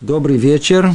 [0.00, 0.92] Добрый вечер.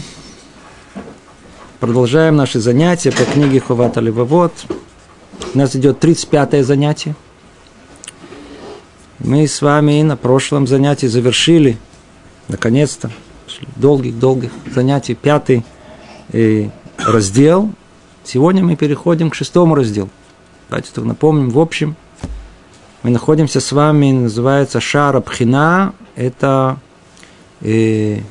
[1.82, 4.54] Продолжаем наши занятия по книге Хувата Левовод.
[5.54, 7.14] У нас идет 35-е занятие.
[9.20, 11.78] Мы с вами на прошлом занятии завершили,
[12.48, 13.12] наконец-то,
[13.76, 15.66] долгих-долгих занятий, пятый
[16.32, 17.74] э, раздел.
[18.24, 20.10] Сегодня мы переходим к шестому разделу.
[20.70, 21.50] Давайте так напомним.
[21.50, 21.98] В общем,
[23.02, 25.94] мы находимся с вами, называется Шара Пхина.
[26.16, 26.78] Это
[27.60, 28.22] э,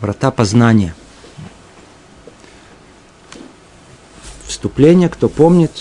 [0.00, 0.94] врата познания.
[4.46, 5.72] Вступление, кто помнит,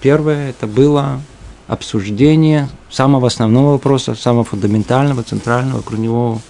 [0.00, 1.20] первое это было
[1.66, 6.40] обсуждение самого основного вопроса, самого фундаментального, центрального, вокруг него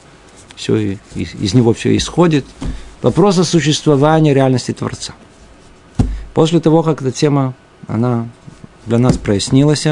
[0.57, 2.45] все, из, из него все исходит.
[3.03, 5.15] Вопрос существования реальности Творца.
[6.33, 7.55] После того, как эта тема,
[7.87, 8.29] она
[8.87, 9.87] для нас прояснилась,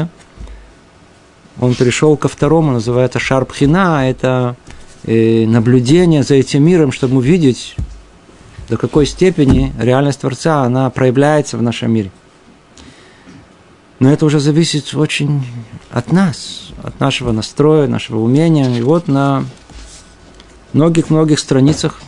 [1.59, 4.72] он перешел ко второму, называется Шарпхина, это э,
[5.05, 7.75] наблюдение за этим миром, чтобы увидеть,
[8.69, 12.11] до какой степени реальность Творца, она проявляется в нашем мире.
[13.99, 15.45] Но это уже зависит очень
[15.91, 18.69] от нас, от нашего настроя, нашего умения.
[18.77, 19.45] И вот на
[20.73, 22.01] многих-многих страницах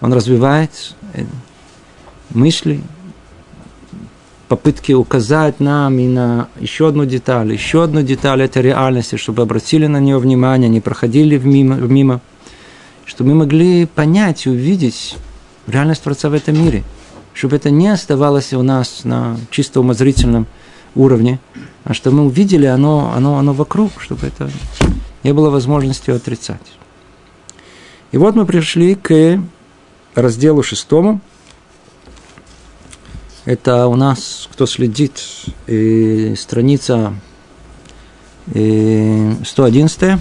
[0.00, 1.24] он развивает э,
[2.30, 2.82] мысли,
[4.48, 9.86] попытки указать нам и на еще одну деталь, еще одну деталь этой реальности, чтобы обратили
[9.86, 12.20] на нее внимание, не проходили мимо, мимо.
[13.04, 15.16] Чтобы мы могли понять и увидеть
[15.66, 16.84] реальность Творца в этом мире,
[17.34, 20.46] чтобы это не оставалось у нас на чисто умозрительном
[20.94, 21.38] уровне,
[21.84, 24.50] а что мы увидели оно, оно, оно вокруг, чтобы это
[25.22, 26.60] не было возможности отрицать.
[28.12, 29.40] И вот мы пришли к
[30.14, 31.20] разделу шестому–
[33.46, 35.22] это у нас, кто следит,
[35.68, 37.14] э, страница
[38.52, 40.20] э, 111.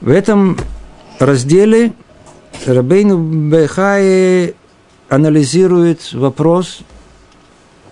[0.00, 0.58] В этом
[1.20, 1.92] разделе
[2.66, 4.54] Рабейну Бехай
[5.08, 6.80] анализирует вопрос,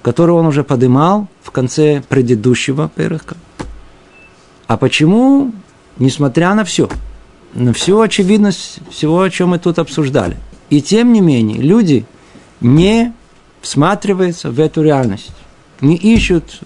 [0.03, 3.37] который он уже поднимал в конце предыдущего переха.
[4.67, 5.53] А почему,
[5.99, 6.89] несмотря на все,
[7.55, 10.37] на всю очевидность всего, о чем мы тут обсуждали,
[10.69, 12.05] и тем не менее люди
[12.61, 13.13] не
[13.61, 15.33] всматривается в эту реальность,
[15.81, 16.61] не ищут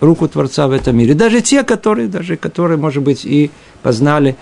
[0.00, 1.14] руку Творца в этом мире.
[1.14, 3.50] Даже те, которые, даже которые, может быть, и
[3.82, 4.36] познали,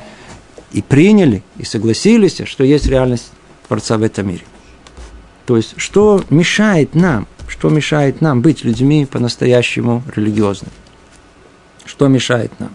[0.73, 3.31] и приняли, и согласились, что есть реальность
[3.69, 4.45] Творца в этом мире.
[5.47, 10.73] То есть, что мешает нам, что мешает нам быть людьми по-настоящему религиозными?
[11.85, 12.75] Что мешает нам?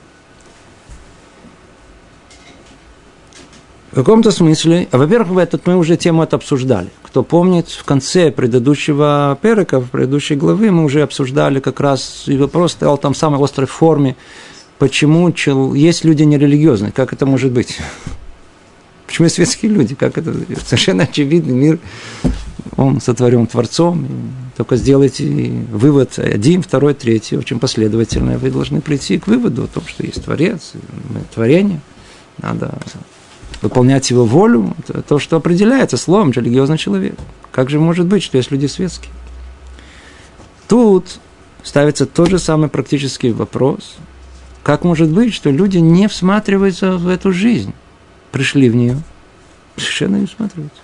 [3.92, 6.90] В каком-то смысле, а во-первых, в этот мы уже тему это обсуждали.
[7.18, 12.38] Кто помнит, в конце предыдущего перека, в предыдущей главы мы уже обсуждали как раз, и
[12.38, 14.16] вопрос стоял там в самой острой форме,
[14.78, 15.34] почему
[15.74, 17.80] есть люди нерелигиозные, как это может быть?
[19.08, 19.96] Почему светские люди?
[19.96, 20.32] Как это?
[20.64, 21.80] Совершенно очевидный мир,
[22.76, 24.08] он сотворен Творцом.
[24.56, 25.26] Только сделайте
[25.72, 28.38] вывод один, второй, третий, очень последовательно.
[28.38, 30.74] Вы должны прийти к выводу о том, что есть Творец,
[31.34, 31.80] творение.
[32.38, 32.78] Надо
[33.62, 37.16] выполнять его волю, это то, что определяется словом религиозный человек.
[37.52, 39.12] Как же может быть, что есть люди светские?
[40.68, 41.20] Тут
[41.64, 43.98] ставится тот же самый практический вопрос.
[44.64, 47.74] Как может быть, что люди не всматриваются в эту жизнь?
[48.32, 49.02] Пришли в нее,
[49.76, 50.82] совершенно не всматриваются.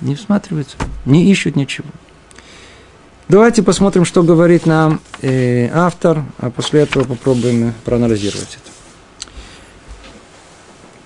[0.00, 0.76] Не всматриваются,
[1.06, 1.88] не ищут ничего.
[3.28, 8.77] Давайте посмотрим, что говорит нам э, автор, а после этого попробуем проанализировать это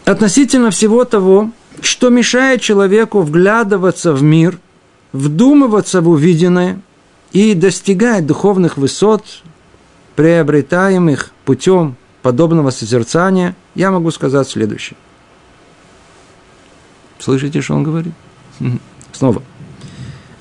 [0.04, 4.58] относительно всего того, что мешает человеку вглядываться в мир,
[5.12, 6.80] вдумываться в увиденное
[7.32, 9.24] и достигать духовных высот,
[10.16, 14.96] приобретаемых путем подобного созерцания, я могу сказать следующее.
[17.18, 18.12] Слышите, что он говорит?
[19.12, 19.42] Снова.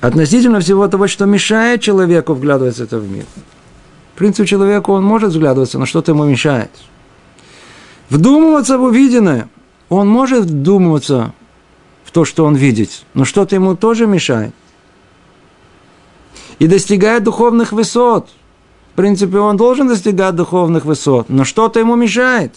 [0.00, 3.24] Относительно всего того, что мешает человеку вглядываться в мир.
[4.14, 6.70] В принципе, человеку он может взглядываться, но что-то ему мешает–
[8.12, 9.48] Вдумываться в увиденное.
[9.92, 11.34] Он может вдумываться
[12.02, 14.54] в то, что он видит, но что-то ему тоже мешает.
[16.58, 18.30] И достигает духовных высот.
[18.92, 22.54] В принципе, он должен достигать духовных высот, но что-то ему мешает.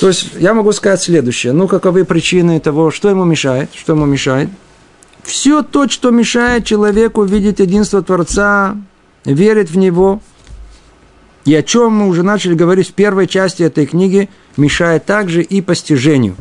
[0.00, 1.52] То есть я могу сказать следующее.
[1.52, 3.70] Ну, каковы причины того, что ему мешает?
[3.76, 4.50] Что ему мешает?
[5.22, 8.76] Все то, что мешает человеку видеть единство Творца,
[9.24, 10.20] верить в Него–
[11.46, 15.62] и о чем мы уже начали говорить в первой части этой книги, мешает также и
[15.62, 16.34] постижению.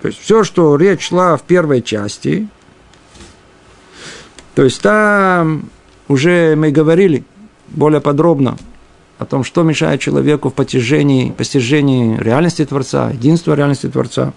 [0.00, 2.48] То есть все, что речь шла в первой части,
[4.54, 5.68] то есть там
[6.06, 7.24] уже мы говорили
[7.68, 8.56] более подробно
[9.18, 14.32] о том, что мешает человеку в постижении, постижении реальности Творца, единства реальности Творца,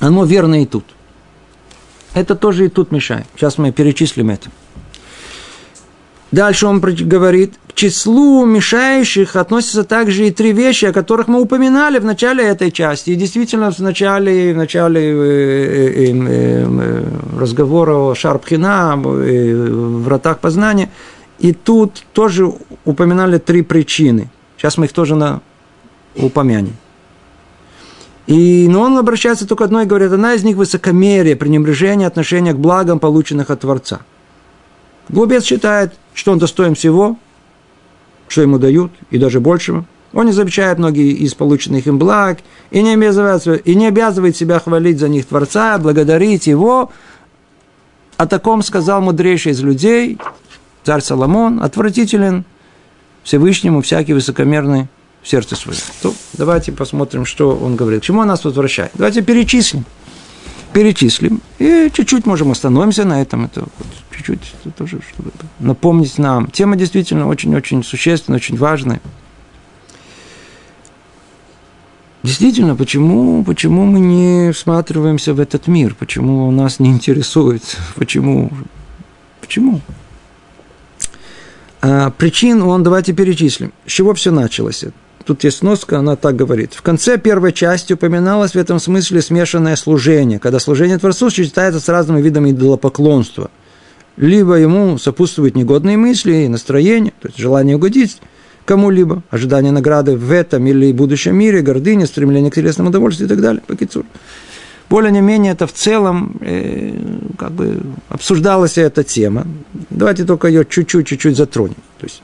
[0.00, 0.84] оно верно и тут.
[2.12, 3.26] Это тоже и тут мешает.
[3.36, 4.50] Сейчас мы перечислим это.
[6.30, 11.98] Дальше он говорит, к числу мешающих относятся также и три вещи, о которых мы упоминали
[11.98, 13.10] в начале этой части.
[13.10, 15.12] И действительно, в начале, в начале
[17.36, 20.88] разговора о Шарпхина, вратах познания,
[21.40, 22.52] и тут тоже
[22.84, 24.30] упоминали три причины.
[24.56, 25.40] Сейчас мы их тоже на...
[26.14, 26.76] упомянем.
[28.28, 32.58] И, но он обращается только одной и говорит, одна из них высокомерие, пренебрежение отношения к
[32.58, 34.02] благам, полученных от Творца.
[35.08, 37.18] Глупец считает, что он достоин всего,
[38.28, 39.84] что ему дают, и даже большего.
[40.12, 42.38] Он не замечает многие из полученных им благ
[42.70, 46.92] и не, обязывает, и не обязывает себя хвалить за них Творца, благодарить Его.
[48.16, 50.18] О таком сказал мудрейший из людей,
[50.84, 52.44] царь Соломон, отвратителен
[53.24, 54.86] Всевышнему всякий высокомерный
[55.20, 55.80] в сердце своем.
[56.00, 58.02] То давайте посмотрим, что он говорит.
[58.02, 58.92] К чему он нас возвращает?
[58.94, 59.84] Давайте перечислим.
[60.74, 61.40] Перечислим.
[61.60, 63.44] И чуть-чуть можем остановимся на этом.
[63.44, 63.64] Это
[64.10, 65.30] чуть-чуть это тоже, чтобы
[65.60, 66.48] напомнить нам.
[66.48, 69.00] Тема действительно очень-очень существенная, очень важная.
[72.24, 75.94] Действительно, почему, почему мы не всматриваемся в этот мир?
[75.94, 77.62] Почему нас не интересует?
[77.94, 78.50] Почему?
[79.40, 79.80] Почему?
[81.82, 83.72] А, причин он давайте перечислим.
[83.86, 84.84] С чего все началось?
[85.24, 86.74] Тут есть сноска, она так говорит.
[86.74, 91.88] В конце первой части упоминалось в этом смысле смешанное служение, когда служение Творцу сочетается с
[91.88, 93.50] разными видами идолопоклонства.
[94.16, 98.20] Либо ему сопутствуют негодные мысли и настроения, то есть желание угодить
[98.64, 103.40] кому-либо, ожидание награды в этом или будущем мире, гордыня, стремление к телесному удовольствию и так
[103.40, 103.62] далее.
[103.66, 104.04] Покицур
[104.90, 106.92] более не менее это в целом э,
[107.38, 109.46] как бы обсуждалась эта тема.
[109.90, 111.76] Давайте только ее чуть-чуть, чуть-чуть затронем.
[111.98, 112.22] То есть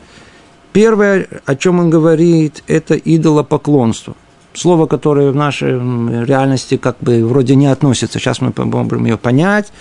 [0.72, 4.14] первое, о чем он говорит, это идолопоклонство.
[4.52, 5.78] Слово, которое в нашей
[6.24, 8.18] реальности как бы вроде не относится.
[8.18, 9.72] Сейчас мы попробуем ее понять.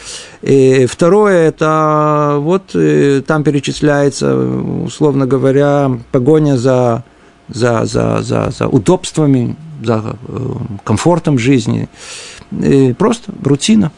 [0.44, 7.04] И второе, это вот э, там перечисляется, условно говоря, погоня за,
[7.48, 10.38] за, за, за, за удобствами, за э,
[10.84, 11.90] комфортом жизни
[12.98, 13.92] просто рутина.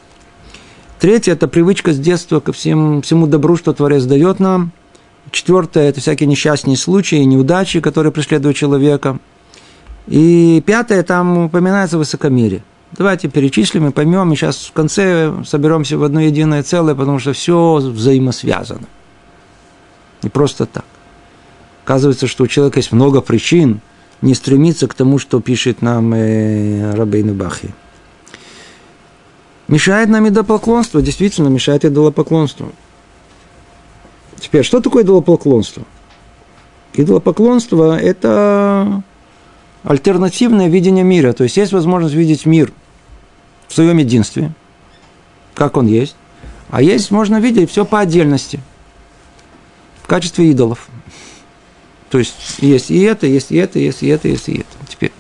[0.99, 4.71] Третье– это привычка с детства ко всем, всему добру, что Творец дает нам.
[5.31, 9.19] Четвертое– это всякие несчастные случаи, неудачи, которые преследуют человека.
[10.07, 12.63] И пятое– там упоминается высокомерие.
[12.91, 17.31] Давайте перечислим и поймем, и сейчас в конце соберемся в одно единое целое, потому что
[17.31, 18.87] все взаимосвязано.
[20.21, 20.85] Не просто так.
[21.85, 23.79] Оказывается, что у человека есть много причин
[24.21, 27.73] не стремиться к тому, что пишет нам э, Рабейн Бахи.
[29.67, 32.71] Мешает нам идолопоклонство, действительно мешает идолопоклонство.
[34.41, 35.83] Теперь, что такое идолопоклонство?
[36.93, 39.03] Идолопоклонство– это
[39.83, 41.31] альтернативное видение мира.
[41.31, 42.73] То есть, есть возможность видеть мир
[43.67, 44.51] в своем единстве,
[45.53, 46.15] как он есть,
[46.69, 48.59] а есть можно видеть все по отдельности,
[50.01, 50.89] в качестве идолов.
[52.09, 54.88] То есть, есть и это, есть и это, есть и это, есть и это.
[54.89, 55.11] Теперь,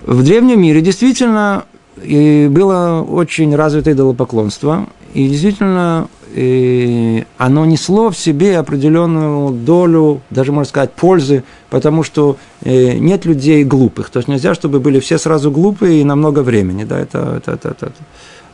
[0.00, 1.66] в древнем мире действительно
[1.96, 10.68] было очень развито идолопоклонство, и действительно и оно несло в себе определенную долю, даже можно
[10.68, 14.10] сказать, пользы, потому что э, нет людей глупых.
[14.10, 16.84] То есть нельзя, чтобы были все сразу глупые и на много времени.
[16.84, 17.92] Да, это, это, это, это.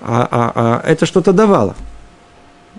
[0.00, 1.74] А, а, а это что-то давало.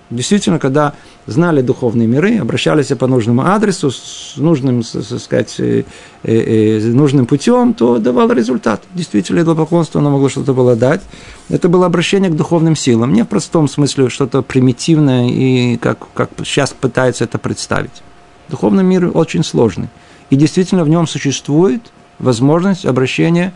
[0.09, 0.93] Действительно, когда
[1.25, 5.83] знали духовные миры, обращались по нужному адресу, с нужным, так сказать, э,
[6.23, 8.81] э, э, нужным путем, то давало результат.
[8.93, 11.01] Действительно, это поклонство оно могло что-то было дать.
[11.49, 13.11] Это было обращение к духовным силам.
[13.11, 18.01] Не в простом смысле что-то примитивное и как, как сейчас пытаются это представить.
[18.47, 19.89] Духовный мир очень сложный.
[20.29, 21.81] И действительно в нем существует
[22.17, 23.53] возможность обращения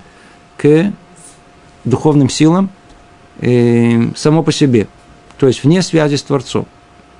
[0.57, 0.91] к
[1.85, 2.69] духовным силам
[4.15, 4.87] само по себе,
[5.41, 6.67] то есть вне связи с Творцом.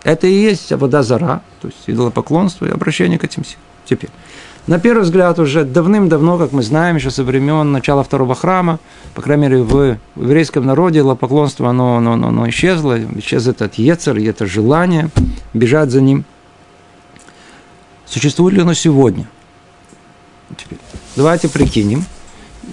[0.03, 3.63] Это и есть вода зара, то есть идолопоклонство и обращение к этим силам.
[3.83, 4.11] Теперь,
[4.67, 8.77] на первый взгляд, уже давным-давно, как мы знаем, еще со времен начала второго храма,
[9.15, 14.17] по крайней мере, в еврейском народе идолопоклонство, оно, оно, оно, оно исчезло, исчез этот ецер,
[14.17, 15.09] и это желание
[15.55, 16.23] бежать за ним.
[18.05, 19.27] Существует ли оно сегодня?
[20.55, 20.77] Теперь,
[21.15, 22.05] давайте прикинем.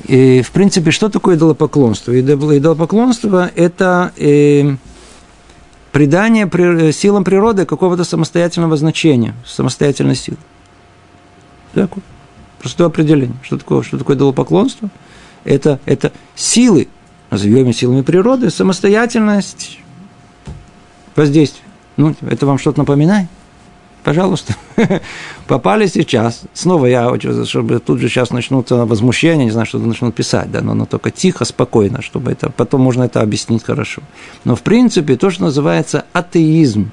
[0.04, 2.12] И, в принципе, что такое идолопоклонство?
[2.20, 4.76] Идолопоклонство– это э,
[5.92, 10.38] придание э, силам природы какого-то самостоятельного значения, самостоятельной силы.
[11.74, 12.02] Такое.
[12.60, 13.36] Простое определение.
[13.42, 14.90] Что такое, что такое идолопоклонство?
[15.44, 16.88] Это, это силы,
[17.30, 19.78] назовем силами природы, самостоятельность
[21.14, 21.64] воздействия.
[21.96, 23.28] Ну, это вам что-то напоминает?
[24.08, 24.56] Пожалуйста,
[25.46, 26.44] попали сейчас.
[26.54, 30.62] Снова я хочу, чтобы тут же сейчас начнутся возмущения, не знаю, что начнут писать, да,
[30.62, 34.00] но, но только тихо, спокойно, чтобы это, потом можно это объяснить хорошо.
[34.44, 36.90] Но, в принципе, то, что называется атеизм,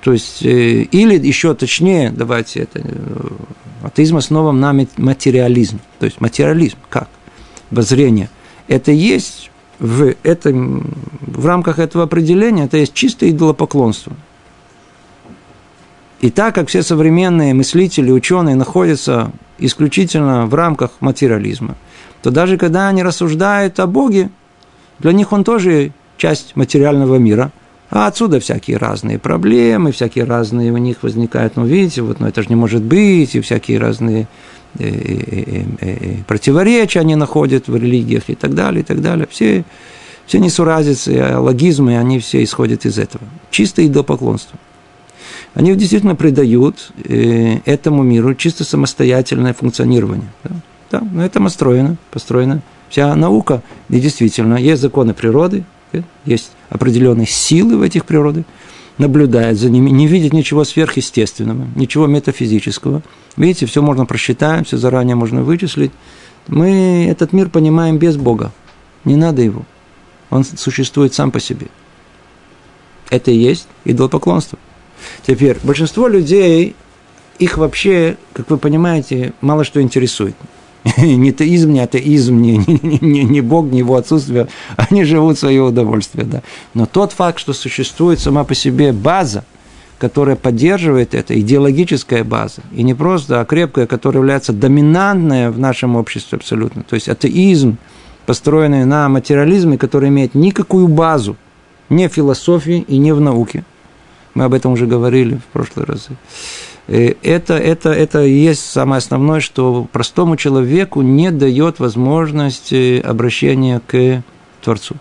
[0.00, 3.28] то есть, э, или еще точнее, давайте это, э,
[3.82, 5.78] атеизм основан на материализм.
[5.98, 7.10] То есть, материализм, как?
[7.70, 8.30] Воззрение.
[8.66, 14.14] Это есть в, этом, в рамках этого определения, это есть чистое идолопоклонство–
[16.20, 21.76] и так как все современные мыслители, ученые находятся исключительно в рамках материализма,
[22.22, 24.30] то даже когда они рассуждают о Боге,
[24.98, 27.52] для них он тоже часть материального мира.
[27.90, 32.42] А отсюда всякие разные проблемы, всякие разные у них возникают, ну, видите, вот, ну, это
[32.42, 34.28] же не может быть, и всякие разные
[34.78, 39.26] э, э, э, противоречия они находят в религиях и так далее, и так далее.
[39.30, 39.64] Все,
[40.26, 43.24] все несуразицы, логизмы, они все исходят из этого.
[43.50, 44.58] Чисто идолопоклонство
[45.54, 50.28] они действительно придают э, этому миру чисто самостоятельное функционирование.
[50.44, 50.50] Да,
[50.90, 53.62] да на этом построена, построена вся наука.
[53.88, 55.64] И действительно, есть законы природы,
[56.24, 58.44] есть определенные силы в этих природах,
[58.98, 63.02] наблюдает за ними, не видит ничего сверхъестественного, ничего метафизического.
[63.36, 65.92] Видите, все можно просчитать, все заранее можно вычислить.
[66.48, 68.52] Мы этот мир понимаем без Бога.
[69.04, 69.64] Не надо его.
[70.30, 71.68] Он существует сам по себе.
[73.10, 74.58] Это и есть идолопоклонство.
[75.26, 76.74] Теперь, большинство людей,
[77.38, 80.34] их вообще, как вы понимаете, мало что интересует.
[80.96, 84.48] не теизм, не атеизм, не, не, не, не Бог, не его отсутствие.
[84.76, 86.24] Они живут в свое удовольствие.
[86.24, 86.42] Да.
[86.74, 89.44] Но тот факт, что существует сама по себе база,
[89.98, 95.96] которая поддерживает это, идеологическая база, и не просто, а крепкая, которая является доминантная в нашем
[95.96, 96.84] обществе абсолютно.
[96.84, 97.78] То есть атеизм,
[98.24, 101.36] построенный на материализме, который имеет никакую базу,
[101.88, 103.64] не в философии и не в науке–
[104.38, 106.06] мы об этом уже говорили в прошлый раз.
[106.86, 113.80] Э, это, это, это и есть самое основное, что простому человеку не дает возможности обращения
[113.84, 114.22] к
[114.62, 114.94] Творцу.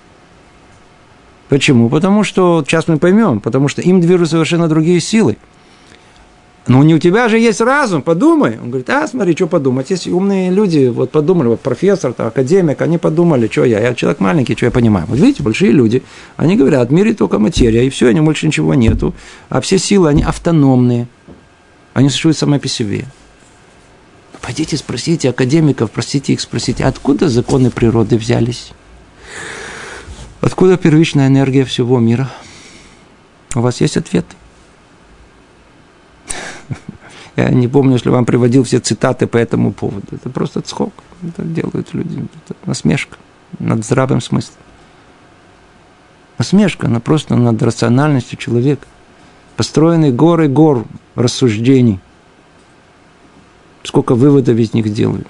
[1.50, 1.88] Почему?
[1.88, 5.38] Потому что, сейчас мы поймем, потому что им движут совершенно другие силы.
[6.68, 8.60] Ну, не у тебя же есть разум, подумай.
[8.62, 9.90] Он говорит, а, смотри, что подумать.
[9.90, 14.20] Есть умные люди, вот подумали, вот профессор, там, академик, они подумали, что я, я человек
[14.20, 15.06] маленький, что я понимаю.
[15.08, 16.04] Вот видите, большие люди,
[16.36, 19.16] они говорят, в мире только материя, и все, они больше ничего нету.
[19.48, 21.08] А все силы, они автономные.
[21.94, 23.06] Они существуют сами по себе.
[24.42, 28.72] Пойдите спросите академиков, простите их, спросите, откуда законы природы взялись?
[30.42, 32.30] Откуда первичная энергия всего мира?
[33.56, 34.36] У вас есть ответы?
[37.38, 40.08] Я не помню, если вам приводил все цитаты по этому поводу.
[40.12, 40.92] Это просто цхок.
[41.22, 42.26] Это делают люди.
[42.46, 43.16] Это насмешка
[43.60, 44.58] над здравым смыслом.
[46.40, 48.88] Насмешка, она просто над рациональностью человека.
[49.56, 52.00] Построены горы гор рассуждений.
[53.84, 55.28] Сколько выводов из них делают.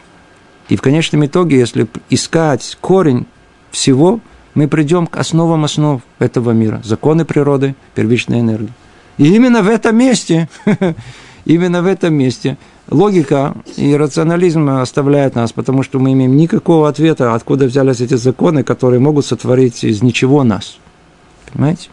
[0.69, 3.25] И в конечном итоге, если искать корень
[3.69, 4.21] всего,
[4.53, 6.81] мы придем к основам основ этого мира.
[6.85, 8.73] Законы природы, первичная энергия.
[9.17, 10.47] И именно в этом месте
[11.47, 12.57] именно в этом месте
[12.89, 18.63] логика и рационализм оставляют нас, потому что мы имеем никакого ответа, откуда взялись эти законы,
[18.63, 20.77] которые могут сотворить из ничего нас.
[21.51, 21.89] Понимаете?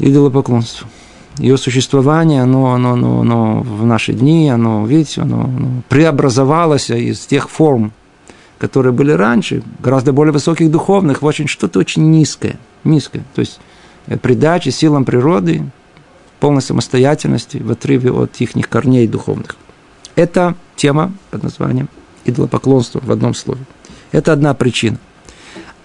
[0.00, 0.88] Идолопоклонство.
[1.38, 7.20] Ее существование, оно, оно, оно, оно в наши дни, оно, видите, оно, оно преобразовалось из
[7.20, 7.92] тех форм,
[8.58, 12.56] которые были раньше, гораздо более высоких духовных, в очень что-то очень низкое.
[12.82, 13.22] Низкое.
[13.34, 13.60] То есть
[14.06, 15.62] э, придачи силам природы,
[16.40, 19.56] полной самостоятельности в отрыве от их корней духовных.
[20.16, 21.88] Это тема под названием
[22.24, 23.60] идолопоклонство в одном слове.
[24.12, 24.98] Это одна причина.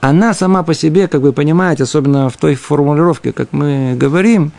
[0.01, 4.51] Она сама по себе, как вы понимаете, особенно в той формулировке, как мы говорим,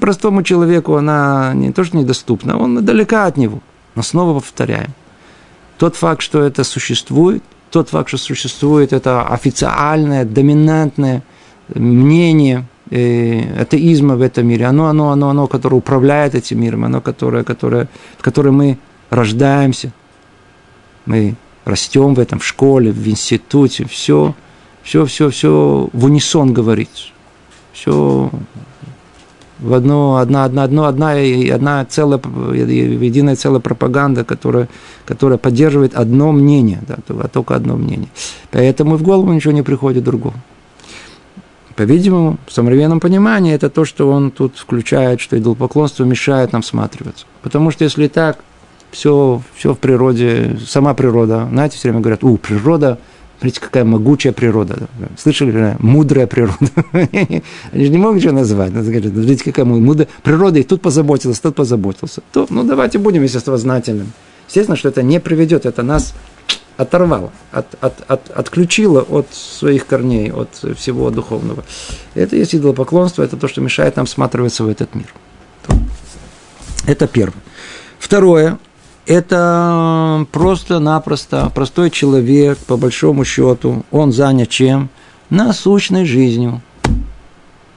[0.00, 3.60] простому человеку она не то что недоступна, он далека от него.
[3.94, 4.92] Но снова повторяем.
[5.78, 11.22] Тот факт, что это существует, тот факт, что существует это официальное, доминантное
[11.74, 17.42] мнение атеизма в этом мире, оно, оно, оно, оно, которое управляет этим миром, оно, которое,
[17.42, 17.88] которое,
[18.18, 18.78] в котором мы
[19.10, 19.92] рождаемся,
[21.04, 24.34] мы растем в этом, в школе, в институте, все,
[24.82, 26.90] все, все, все в унисон говорит,
[27.72, 28.30] все
[29.58, 31.10] в одно, одна, одна, одна, одна,
[31.54, 32.20] одна целая,
[32.52, 34.68] единая целая пропаганда, которая,
[35.06, 36.96] которая поддерживает одно мнение, да,
[37.28, 38.08] только одно мнение.
[38.50, 40.34] Поэтому в голову ничего не приходит другого.
[41.76, 47.26] По-видимому, в современном понимании это то, что он тут включает, что идолопоклонство мешает нам всматриваться.
[47.42, 48.38] Потому что если так,
[48.90, 52.98] все, все в природе, сама природа, знаете, все время говорят, у, природа
[53.38, 54.88] Смотрите, какая могучая природа.
[55.18, 55.76] Слышали?
[55.78, 56.56] Мудрая природа.
[56.92, 58.72] Они же не могут ничего назвать.
[58.72, 60.58] Смотрите, какая мудрая природа.
[60.58, 62.22] И тут позаботился, тут позаботился.
[62.32, 64.12] То, ну, давайте будем естествознательным.
[64.48, 66.14] Естественно, что это не приведет, это нас
[66.76, 71.64] оторвало, от, от, от, отключило от своих корней, от всего духовного.
[72.14, 75.12] Это есть идолопоклонство, это то, что мешает нам всматриваться в этот мир.
[76.86, 77.42] Это первое.
[77.98, 78.58] Второе,
[79.06, 84.90] это просто-напросто простой человек, по большому счету, он занят чем?
[85.30, 86.60] Насущной жизнью.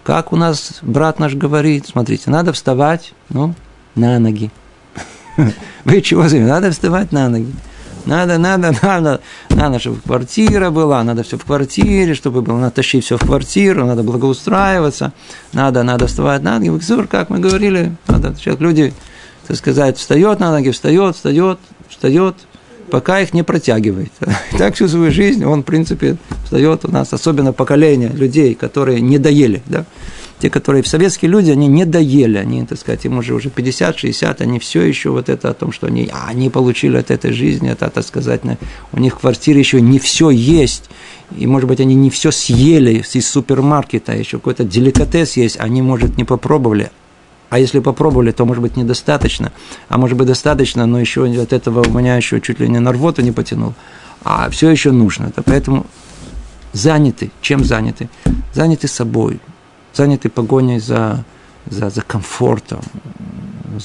[0.04, 3.54] Как у нас брат наш говорит, смотрите, надо вставать, ну,
[3.96, 4.52] на ноги.
[5.86, 7.54] Вы чего Надо вставать на ноги.
[8.06, 13.06] Надо, надо, надо, надо, чтобы квартира была, надо все в квартире, чтобы было, надо тащить
[13.06, 15.14] все в квартиру, надо благоустраиваться,
[15.54, 16.72] надо, надо вставать на ноги.
[17.08, 18.94] Как мы говорили, надо, человек, люди
[19.50, 21.58] так сказать, встает на ноги, встает, встает,
[21.90, 22.36] встает,
[22.92, 24.12] пока их не протягивает.
[24.54, 29.02] И так всю свою жизнь он, в принципе, встает у нас, особенно поколение людей, которые
[29.02, 29.86] не доели, да,
[30.40, 34.60] те, которые советские люди, они не доели, они, так сказать, им уже, уже 50-60, они
[34.60, 37.90] все еще вот это о том, что они, а, они получили от этой жизни, это,
[37.90, 38.42] так сказать,
[38.94, 40.90] у них в квартире еще не все есть,
[41.36, 46.18] и, может быть, они не все съели из супермаркета, еще какой-то деликатес есть, они, может,
[46.18, 46.90] не попробовали,
[47.50, 49.52] а если попробовали, то, может быть, недостаточно.
[49.88, 52.92] А может быть, достаточно, но еще от этого у меня еще чуть ли не на
[52.92, 53.74] рвоту не потянул.
[54.24, 55.28] А все еще нужно.
[55.28, 55.88] Это поэтому
[56.74, 57.32] заняты.
[57.42, 58.08] Чем заняты?
[58.54, 59.40] Заняты собой.
[60.00, 61.26] Заняты погоней за,
[61.66, 62.80] за, за комфортом,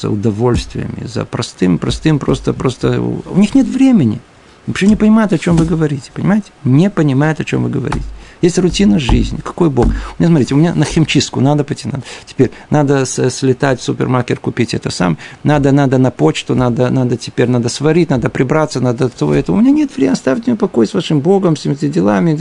[0.00, 3.00] за удовольствиями, за простым, простым, просто, просто...
[3.00, 4.20] У них нет времени.
[4.66, 6.50] Вообще не понимают, о чем вы говорите, понимаете?
[6.64, 8.04] Не понимают, о чем вы говорите.
[8.42, 9.38] Есть рутина жизни.
[9.42, 9.86] Какой Бог?
[9.86, 11.88] У меня, смотрите, у меня на химчистку надо пойти.
[11.88, 12.02] Надо.
[12.26, 15.16] Теперь надо слетать в супермаркет, купить это сам.
[15.44, 19.52] Надо, надо на почту, надо, надо теперь надо сварить, надо прибраться, надо то, это.
[19.52, 22.34] У меня нет времени, оставьте меня покой с вашим Богом, с этими делами.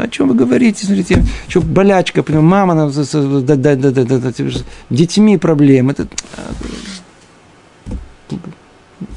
[0.00, 0.86] О чем вы говорите?
[0.86, 4.32] Смотрите, что болячка, мама, да, да, да, да, да, да,
[4.90, 5.92] детьми проблемы.
[5.92, 6.06] Это...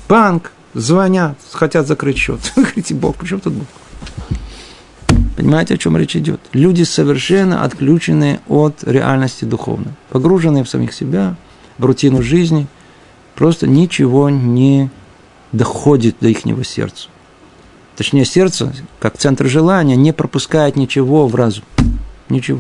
[0.10, 2.39] Банк, звонят, хотят закрыть счет.
[2.55, 3.67] Говорите, Бог, при чем тут Бог?
[5.35, 6.39] Понимаете, о чем речь идет?
[6.53, 11.35] Люди совершенно отключены от реальности духовной, погруженные в самих себя,
[11.77, 12.67] в рутину жизни,
[13.35, 14.91] просто ничего не
[15.51, 17.09] доходит до их сердца.
[17.95, 21.63] Точнее, сердце, как центр желания, не пропускает ничего в разум.
[22.29, 22.59] Ничего.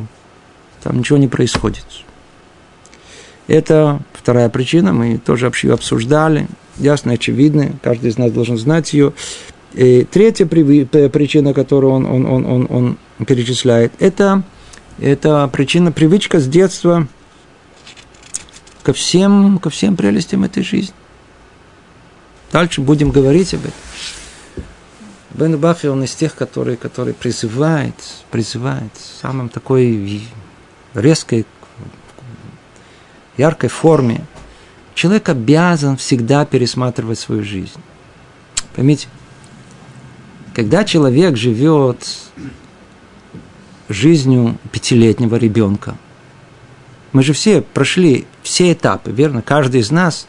[0.81, 1.85] Там ничего не происходит.
[3.47, 9.13] Это вторая причина, мы тоже обсуждали, ясно, очевидно, каждый из нас должен знать ее.
[9.73, 14.43] И третья причина, которую он, он, он, он, он перечисляет, это,
[14.99, 17.07] это причина привычка с детства
[18.83, 20.95] ко всем, ко всем прелестям этой жизни.
[22.51, 23.73] Дальше будем говорить об этом.
[25.33, 27.95] Бен Баффи, он из тех, которые, которые призывает,
[28.31, 30.21] призывает самым такой
[30.93, 31.45] резкой,
[33.37, 34.25] яркой форме.
[34.93, 37.79] Человек обязан всегда пересматривать свою жизнь.
[38.75, 39.07] Поймите,
[40.53, 42.07] когда человек живет
[43.89, 45.95] жизнью пятилетнего ребенка,
[47.11, 49.41] мы же все прошли все этапы, верно?
[49.41, 50.27] Каждый из нас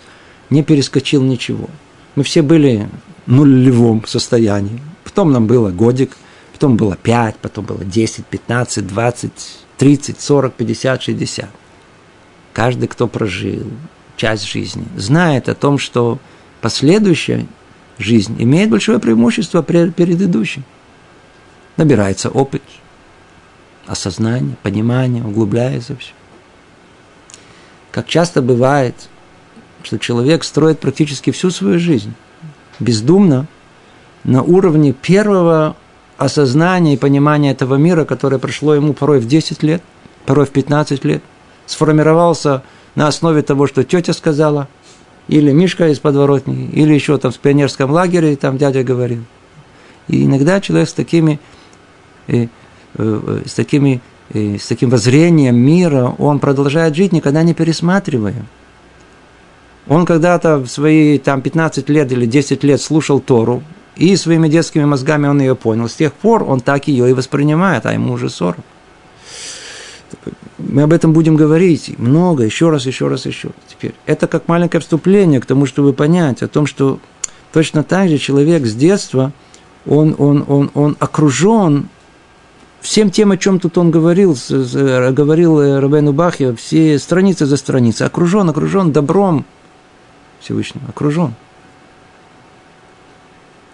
[0.51, 1.69] не перескочил ничего.
[2.15, 2.89] Мы все были
[3.27, 4.81] в нулевом состоянии.
[5.03, 6.17] Потом нам было годик,
[6.53, 11.51] потом было пять, потом было десять, пятнадцать, двадцать, тридцать, сорок, пятьдесят, шестьдесят.
[12.57, 13.71] Каждый, кто прожил
[14.17, 16.19] часть жизни, знает о том, что
[16.63, 17.47] последующее
[17.99, 20.65] жизнь имеет большое преимущество перед предыдущим.
[21.77, 22.63] Набирается опыт,
[23.87, 26.13] осознание, понимание, углубляется все.
[27.91, 29.11] Как часто бывает,
[29.83, 32.15] что человек строит практически всю свою жизнь
[32.81, 33.49] бездумно
[34.25, 35.77] на уровне первого
[36.17, 39.83] осознания и понимания этого мира, которое прошло ему порой в 10 лет,
[40.25, 41.23] порой в 15 лет,
[41.67, 42.63] сформировался
[42.95, 44.69] на основе того, что тетя сказала,
[45.29, 49.25] или Мишка из подворотни, или еще там в пионерском лагере, там дядя говорил.
[50.09, 51.41] И иногда человек с такими,
[52.29, 52.47] э,
[52.97, 54.01] э, с такими,
[54.33, 58.47] э, с таким воззрением мира, он продолжает жить, никогда не пересматривая.
[59.89, 63.63] Он когда-то в свои там 15 лет или 10 лет слушал Тору,
[63.97, 65.89] и своими детскими мозгами он ее понял.
[65.89, 68.59] С тех пор он так ее и воспринимает, а ему уже 40.
[70.59, 73.95] Мы об этом будем говорить много, еще раз, еще раз, еще теперь.
[74.07, 76.99] Это как маленькое вступление к тому, чтобы понять о том, что
[77.53, 79.33] точно так же человек с детства,
[79.87, 81.89] он, он, он, он окружен
[82.81, 84.37] всем тем, о чем тут он говорил,
[85.13, 89.45] говорил э, Рабену Бахья, все страницы за страницей, окружен, окружен добром
[90.41, 91.35] Всевышнего, окружен.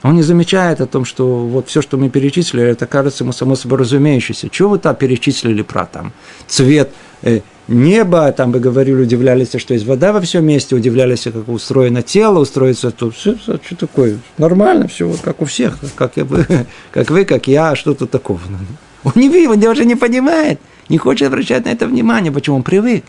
[0.03, 3.55] Он не замечает о том, что вот все, что мы перечислили, это кажется ему само
[3.55, 4.49] собой разумеющееся.
[4.49, 6.13] Чего вы там перечислили про там
[6.49, 6.91] цвет
[7.23, 12.03] э, неба, там вы говорили, удивлялись, что есть вода во всем месте, удивлялись, как устроено
[12.03, 16.27] тело, устроится то, все, все, что такое, нормально, все вот как у всех, как, я,
[16.91, 18.41] как вы, как я, что тут такого.
[19.05, 22.63] Он не видит, он даже не понимает, не хочет обращать на это внимание, почему он
[22.63, 23.05] привык.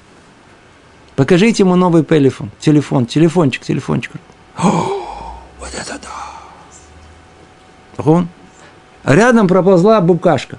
[1.16, 4.14] Покажите ему новый телефон, телефон, телефончик, телефончик.
[4.58, 4.64] О,
[5.60, 6.33] вот это да!
[7.98, 8.28] Он.
[9.04, 10.58] Рядом проползла букашка.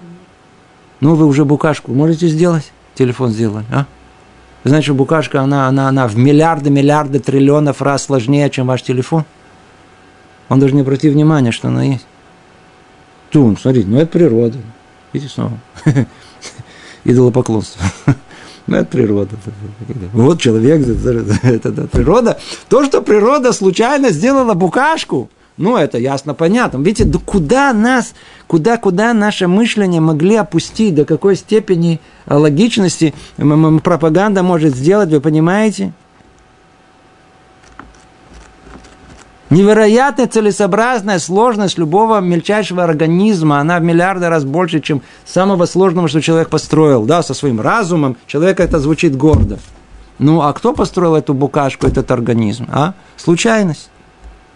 [1.01, 2.73] Ну, вы уже букашку можете сделать?
[2.95, 3.87] Телефон сделали, а?
[4.63, 9.25] Вы знаете, букашка, она, она, она в миллиарды, миллиарды, триллионов раз сложнее, чем ваш телефон.
[10.49, 12.07] Он даже не обратит внимания, что она есть.
[13.31, 14.59] Тун, смотрите, ну это природа.
[15.13, 15.59] Видите, снова.
[17.05, 17.83] Идолопоклонство.
[18.67, 19.37] Ну, это природа.
[20.15, 20.87] Вот человек,
[21.43, 22.41] это природа.
[22.71, 26.79] То, что природа случайно сделала букашку– ну, это ясно, понятно.
[26.79, 28.15] Видите, да куда нас,
[28.49, 35.93] куда, куда наше мышление могли опустить, до какой степени логичности пропаганда может сделать, вы понимаете?
[39.51, 46.21] Невероятная целесообразная сложность любого мельчайшего организма, она в миллиарды раз больше, чем самого сложного, что
[46.21, 48.17] человек построил, да, со своим разумом.
[48.27, 49.61] Человек это звучит гордо.
[50.19, 52.67] Ну, а кто построил эту букашку, этот организм?
[52.73, 52.95] А?
[53.17, 53.91] Случайность.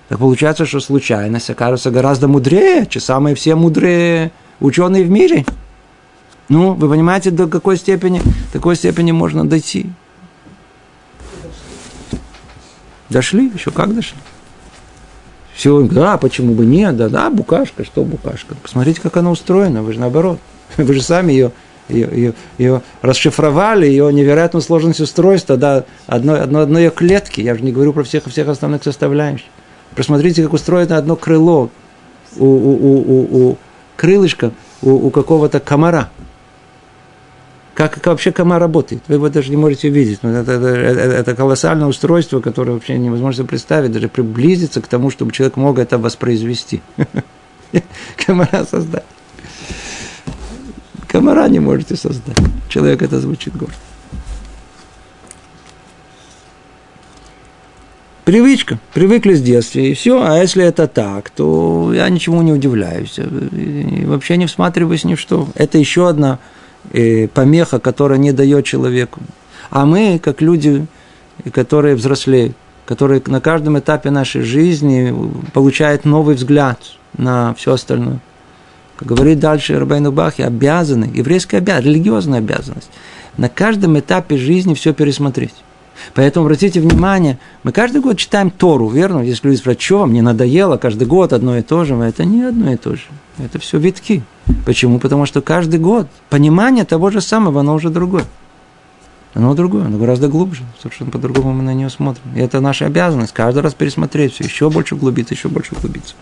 [0.09, 5.45] Так получается, что случайность окажется гораздо мудрее, чем самые все мудрые ученые в мире.
[6.49, 8.21] Ну, вы понимаете, до какой степени,
[8.53, 9.91] до какой степени можно дойти?
[13.11, 14.19] Дошли, еще как дошли.
[15.55, 18.55] Все, да, почему бы нет, да, да, букашка, что букашка.
[18.63, 20.39] Посмотрите, как она устроена, вы же наоборот.
[20.77, 21.53] Вы же сами ее,
[21.89, 27.55] ее, ее, ее расшифровали, ее невероятную сложность устройства, да, одной, одной, одной ее клетки, я
[27.55, 29.47] же не говорю про всех, всех остальных составляющих.
[29.95, 31.71] Посмотрите, как устроено одно крыло
[32.37, 33.59] у, у, у, у, у
[33.97, 36.11] крылышка у, у какого-то комара.
[37.75, 39.03] Как, как вообще комар работает?
[39.07, 40.19] Вы его даже не можете видеть.
[40.23, 45.31] Это, это, это, это колоссальное устройство, которое вообще невозможно представить, даже приблизиться к тому, чтобы
[45.31, 46.83] человек мог это воспроизвести.
[48.27, 49.05] Комара создать.
[51.07, 52.37] Комара не можете создать.
[52.69, 53.75] Человек это звучит гордо.
[58.29, 58.79] Привычка.
[58.93, 60.23] Привыкли с детства, и все.
[60.23, 63.19] А если это так, то я ничему не удивляюсь.
[63.19, 65.49] И вообще не всматриваюсь ни в что.
[65.55, 66.39] Это еще одна
[66.93, 69.21] э, помеха, которая не дает человеку.
[69.71, 70.85] А мы, как люди,
[71.55, 75.11] которые взрослеют, которые на каждом этапе нашей жизни
[75.55, 76.79] получают новый взгляд
[77.17, 78.19] на все остальное.
[78.97, 82.91] Как говорит дальше Рабайну Бахи, обязаны, еврейская обязанность, религиозная обязанность,
[83.39, 85.55] на каждом этапе жизни все пересмотреть.
[86.15, 89.21] Поэтому обратите внимание, мы каждый год читаем Тору, верно?
[89.21, 92.43] Если люди спрашивают, что вам не надоело каждый год одно и то же, это не
[92.43, 93.03] одно и то же.
[93.39, 94.23] Это все витки.
[94.67, 94.99] Почему?
[94.99, 98.25] Потому что каждый год понимание того же самого, оно уже другое.
[99.35, 100.65] Оно другое, оно гораздо глубже.
[100.81, 102.25] Совершенно по-другому мы на нее смотрим.
[102.35, 106.15] И это наша обязанность каждый раз пересмотреть все, еще больше углубиться, еще больше углубиться.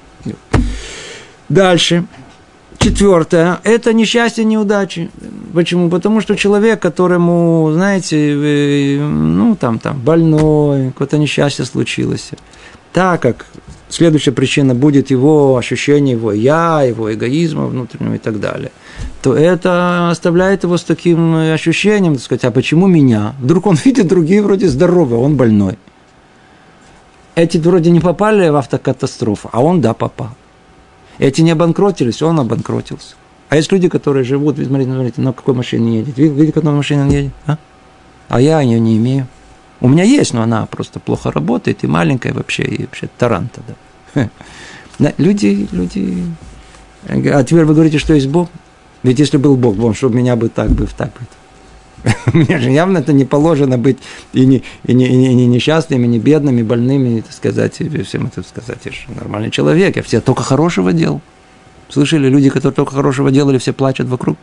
[1.49, 2.05] Дальше.
[2.79, 5.11] Четвертое– это несчастье, неудачи.
[5.55, 5.89] Почему?
[5.91, 12.31] Потому что человек, которому, знаете, ну, там, там, больной, какое-то несчастье случилось,
[12.93, 13.47] так как
[13.89, 18.73] следующая причина будет его ощущение его я, его эгоизма внутреннего и так далее,
[19.23, 23.35] то это оставляет его с таким ощущением, так сказать, а почему меня?
[23.41, 25.79] Вдруг он видит другие вроде здоровые, он больной.
[27.35, 30.31] Эти вроде не попали в автокатастрофу, а он да попал.
[31.18, 33.14] Эти не обанкротились, он обанкротился.
[33.48, 36.18] А есть люди, которые живут, смотрите, смотрите, на какой машине едет.
[36.18, 37.33] Видите, какой машине он едет?
[37.46, 37.59] А?
[38.29, 39.26] а я ее не имею.
[39.81, 43.61] У меня есть, но она просто плохо работает и маленькая вообще, и вообще таранта.
[44.98, 45.12] Да.
[45.18, 46.24] Люди, люди...
[47.07, 48.48] А теперь вы говорите, что есть Бог?
[49.02, 51.20] Ведь если был Бог, он чтобы меня бы так бы, так бы.
[52.32, 53.98] Мне же явно это не положено быть
[54.32, 57.32] и не, и не, и не, и не несчастными, и не бедными, и больными, так
[57.32, 61.20] сказать, и всем это сказать, я же нормальный человек, я все только хорошего делал.
[61.88, 64.37] Слышали, люди, которые только хорошего делали, все плачут вокруг.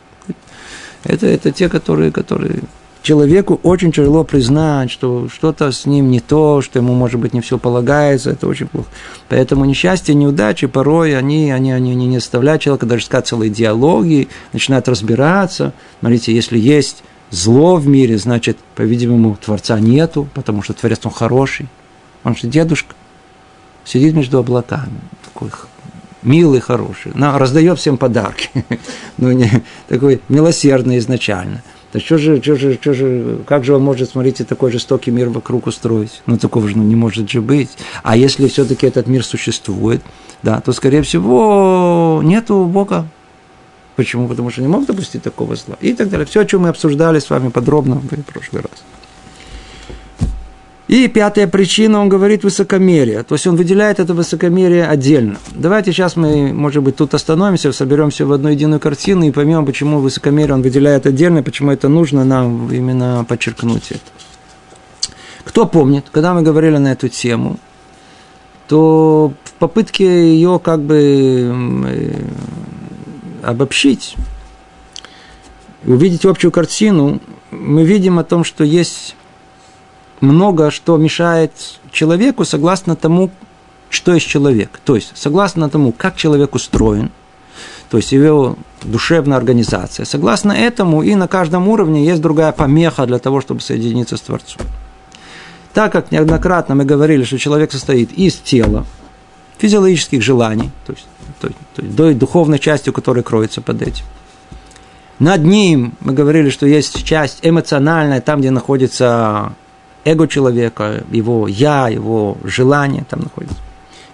[1.03, 2.61] Это, это те, которые, которые
[3.01, 7.41] человеку очень тяжело признать, что что-то с ним не то, что ему, может быть, не
[7.41, 8.87] все полагается, это очень плохо.
[9.27, 14.29] Поэтому несчастье, неудачи порой, они, они, они, они не оставляют человека даже сказать целые диалоги,
[14.53, 15.73] начинают разбираться.
[15.99, 17.03] Смотрите, если есть
[17.33, 21.67] зло в мире, значит, по-видимому, Творца нету, потому что Творец, он хороший.
[22.23, 22.95] Он же дедушка.
[23.83, 25.49] Сидит между облаками, такой
[26.21, 28.49] милый, хороший, на, раздает всем подарки.
[29.17, 29.49] ну, не,
[29.89, 31.61] такой милосердный изначально.
[31.91, 35.29] Да что же, что же, что же, как же он может, смотрите, такой жестокий мир
[35.29, 36.21] вокруг устроить?
[36.25, 37.69] Ну, такого же ну, не может же быть.
[38.03, 40.01] А если все-таки этот мир существует,
[40.43, 43.05] да, то, скорее всего, нету Бога.
[43.95, 44.27] Почему?
[44.27, 45.77] Потому что не мог допустить такого зла.
[45.81, 46.25] И так далее.
[46.25, 48.83] Все, о чем мы обсуждали с вами подробно в прошлый раз.
[50.87, 53.23] И пятая причина, он говорит высокомерие.
[53.23, 55.37] То есть он выделяет это высокомерие отдельно.
[55.51, 59.99] Давайте сейчас мы, может быть, тут остановимся, соберемся в одну единую картину и поймем, почему
[59.99, 64.01] высокомерие он выделяет отдельно, почему это нужно нам именно подчеркнуть это.
[65.45, 67.57] Кто помнит, когда мы говорили на эту тему,
[68.67, 70.95] то в попытке ее как бы
[71.87, 72.13] э,
[73.43, 74.15] обобщить,
[75.85, 77.19] увидеть общую картину,
[77.51, 79.15] мы видим о том, что есть
[80.21, 81.51] много что мешает
[81.91, 83.29] человеку согласно тому,
[83.89, 84.79] что есть человек.
[84.83, 87.11] То есть, согласно тому, как человек устроен,
[87.89, 90.05] то есть его душевная организация.
[90.05, 94.61] Согласно этому и на каждом уровне есть другая помеха для того, чтобы соединиться с Творцом.
[95.73, 98.85] Так как неоднократно мы говорили, что человек состоит из тела,
[99.57, 101.05] физиологических желаний, то есть,
[101.39, 104.05] то, то есть до духовной части, которая кроется под этим.
[105.19, 109.53] Над ним мы говорили, что есть часть эмоциональная, там, где находится
[110.05, 113.57] эго человека, его я, его желание там находится.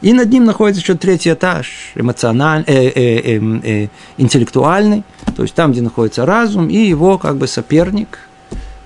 [0.02, 5.04] И над ним находится еще третий этаж, эмоциональный, э, э, э, э, интеллектуальный,
[5.36, 8.19] то есть там, где находится разум, и его как бы соперник,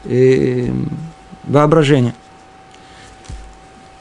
[0.06, 0.72] э,
[1.44, 2.16] воображение.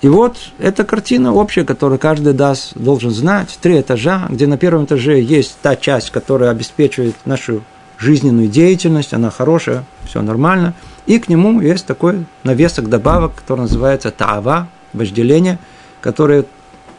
[0.02, 3.58] И вот эта картина общая, которую каждый даст, должен знать.
[3.62, 7.62] Три этажа, где на первом этаже есть та часть, которая обеспечивает нашу
[7.98, 10.74] жизненную деятельность, она хорошая, все нормально–
[11.06, 15.58] и к нему есть такой навесок добавок, который называется тава, вожделение,
[16.00, 16.44] которое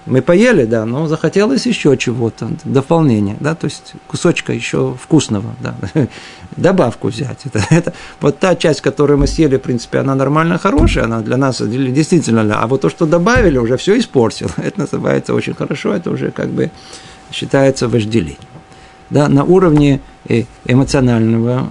[0.05, 5.75] мы поели, да, но захотелось еще чего-то, дополнения, да, то есть кусочка еще вкусного, да,
[6.57, 7.39] добавку взять.
[7.45, 11.37] Это, это вот та часть, которую мы съели, в принципе, она нормально хорошая, она для
[11.37, 14.51] нас действительно, а вот то, что добавили, уже все испортило.
[14.57, 16.71] Это называется очень хорошо, это уже как бы
[17.31, 18.37] считается вожделением.
[19.09, 21.67] Да, на уровне э, эмоционального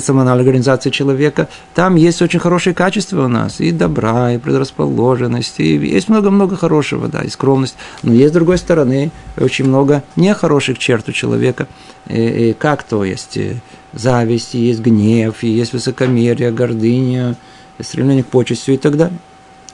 [0.00, 5.76] самоанализ организации человека, там есть очень хорошие качества у нас, и добра, и предрасположенность, и
[5.76, 7.76] есть много-много хорошего, да, и скромность.
[8.02, 11.66] Но есть, с другой стороны, очень много нехороших черт у человека,
[12.08, 13.56] и, и как то есть э,
[13.92, 17.36] зависть, есть гнев, и есть высокомерие, гордыня,
[17.80, 19.18] стремление к почести и так далее.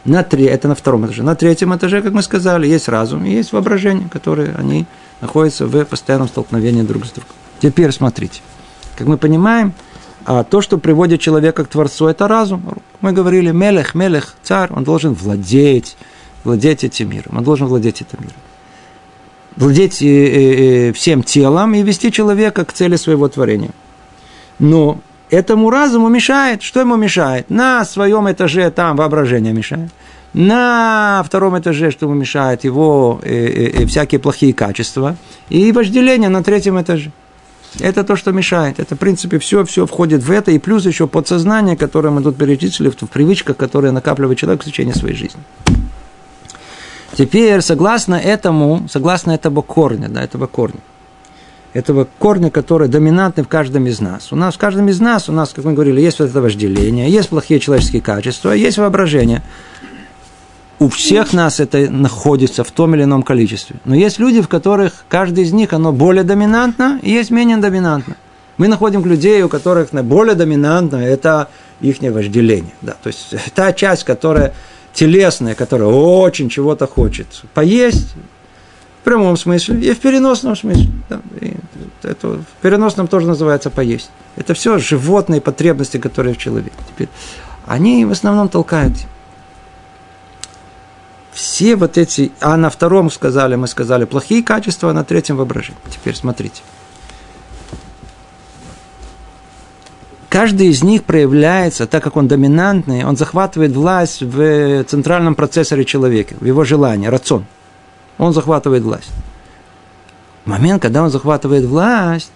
[0.04, 1.22] На три, это на втором этаже.
[1.22, 4.86] На третьем этаже, как мы сказали, есть разум и есть воображение, которые они
[5.20, 7.34] находятся в постоянном столкновении друг с другом.
[7.60, 8.40] Теперь смотрите.
[8.96, 9.74] Как мы понимаем,
[10.24, 12.62] а то, что приводит человека к Творцу, это разум.
[13.00, 15.96] Мы говорили, мелех, мелех, царь, он должен владеть,
[16.44, 18.36] владеть этим миром, он должен владеть этим миром.
[19.56, 23.70] Владеть э, э, э, всем телом и вести человека к цели своего творения.
[24.58, 26.62] Но этому разуму мешает.
[26.62, 27.50] Что ему мешает?
[27.50, 29.90] На своем этаже там воображение мешает.
[30.32, 35.16] На втором этаже, что ему мешает, его э, э, всякие плохие качества.
[35.48, 37.10] И вожделение на третьем этаже.
[37.78, 38.80] Это то, что мешает.
[38.80, 40.50] Это, в принципе, все, все входит в это.
[40.50, 44.94] И плюс еще подсознание, которое мы тут перечислили, в привычках, которые накапливает человек в течение
[44.94, 45.40] своей жизни.
[47.16, 50.80] Теперь, согласно этому, согласно этого корня, да, этого корня,
[51.72, 54.32] этого корня, который доминантный в каждом из нас.
[54.32, 57.10] У нас в каждом из нас, у нас, как мы говорили, есть вот это вожделение,
[57.10, 59.42] есть плохие человеческие качества, есть воображение
[60.80, 63.76] у всех нас это находится в том или ином количестве.
[63.84, 68.16] Но есть люди, в которых каждый из них, оно более доминантно, и есть менее доминантно.
[68.56, 71.48] Мы находим людей, у которых более доминантно, это
[71.82, 72.72] их вожделение.
[72.80, 72.96] Да.
[73.02, 74.54] То есть та часть, которая
[74.94, 77.26] телесная, которая очень чего-то хочет.
[77.52, 78.14] Поесть
[79.02, 80.88] в прямом смысле и в переносном смысле.
[81.10, 81.20] Да.
[82.02, 84.10] Это в переносном тоже называется поесть.
[84.36, 86.72] Это все животные потребности, которые в человеке.
[86.88, 87.08] Теперь
[87.66, 88.94] они в основном толкают
[91.40, 95.80] все вот эти, а на втором сказали, мы сказали плохие качества, а на третьем воображение.
[95.90, 96.62] Теперь смотрите.
[100.28, 106.34] Каждый из них проявляется, так как он доминантный, он захватывает власть в центральном процессоре человека,
[106.38, 107.46] в его желании, рацион.
[108.18, 109.10] Он захватывает власть.
[110.44, 112.30] В момент, когда он захватывает власть,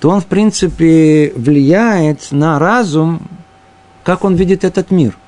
[0.00, 3.20] то он, в принципе, влияет на разум,
[4.04, 5.16] как он видит этот мир–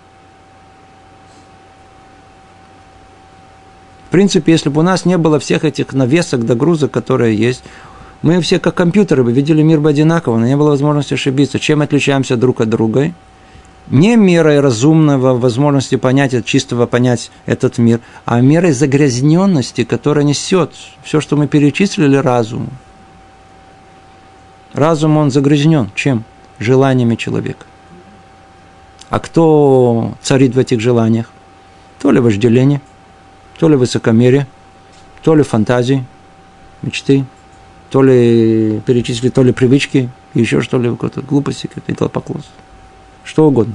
[4.10, 7.62] В принципе, если бы у нас не было всех этих навесок, догрузок, которые есть,
[8.22, 11.58] мы все как компьютеры бы видели мир бы одинаково, но не было возможности ошибиться.
[11.58, 13.12] Чем отличаемся друг от друга?
[13.88, 21.20] Не мерой разумного возможности понять, чистого понять этот мир, а мерой загрязненности, которая несет все,
[21.20, 22.68] что мы перечислили разуму.
[24.74, 25.90] Разум, он загрязнен.
[25.94, 26.24] Чем?
[26.60, 27.66] желаниями человека.
[29.08, 31.30] А кто царит в этих желаниях?
[32.00, 32.80] То ли вожделение,
[33.60, 34.46] то ли высокомерие,
[35.22, 36.06] то ли фантазии,
[36.80, 37.26] мечты,
[37.90, 42.54] то ли перечислить, то ли привычки, еще что ли, какой-то глупости, какой-то поклонство.
[43.22, 43.74] Что угодно.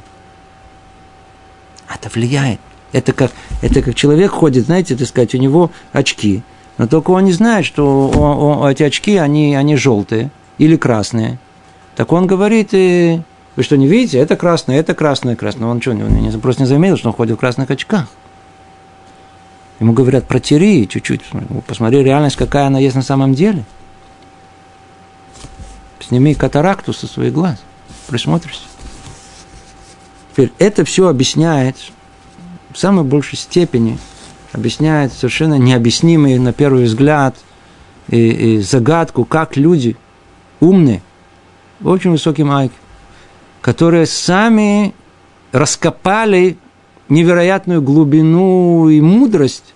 [1.87, 2.59] Это влияет.
[2.93, 6.41] Это как, это как человек ходит, знаете, так сказать, у него очки,
[6.79, 11.37] но только он не знает, что он, он, эти очки, они, они желтые или красные.
[11.95, 13.21] Так он говорит, и,
[13.55, 14.17] вы что, не видите?
[14.17, 15.67] Это красное, это красное, красное.
[15.67, 18.07] Он что, не, просто не заметил, что он ходит в красных очках.
[19.79, 21.21] Ему говорят, протери чуть-чуть,
[21.67, 23.65] посмотри реальность, какая она есть на самом деле.
[25.99, 27.61] Сними катаракту со своих глаз,
[28.07, 28.63] присмотришься.
[30.31, 31.75] Теперь это все объясняет
[32.71, 33.97] в самой большей степени,
[34.51, 37.35] объясняет совершенно необъяснимый на первый взгляд
[38.09, 38.17] и,
[38.57, 39.97] и загадку, как люди
[40.59, 41.01] умные,
[41.83, 42.71] очень высоким IQ,
[43.61, 44.93] которые сами
[45.51, 46.57] раскопали
[47.09, 49.73] невероятную глубину и мудрость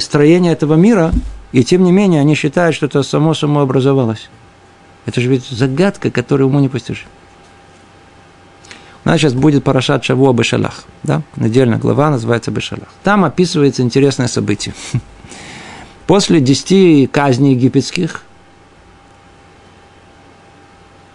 [0.00, 1.12] строения этого мира,
[1.52, 4.28] и тем не менее они считают, что это само само образовалось.
[5.06, 7.08] Это же ведь загадка, которая уму не постижима.
[9.04, 10.84] У нас сейчас будет Парашат Шавуа Бешалах.
[11.02, 11.22] Да?
[11.36, 12.88] Недельная глава называется Бешалах.
[13.02, 14.74] Там описывается интересное событие.
[16.06, 18.22] После десяти казней египетских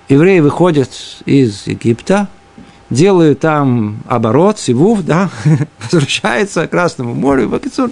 [0.09, 0.89] евреи выходят
[1.25, 2.27] из Египта,
[2.89, 5.29] делают там оборот, сивув, да,
[5.83, 7.89] возвращаются к Красному морю, в Акицур,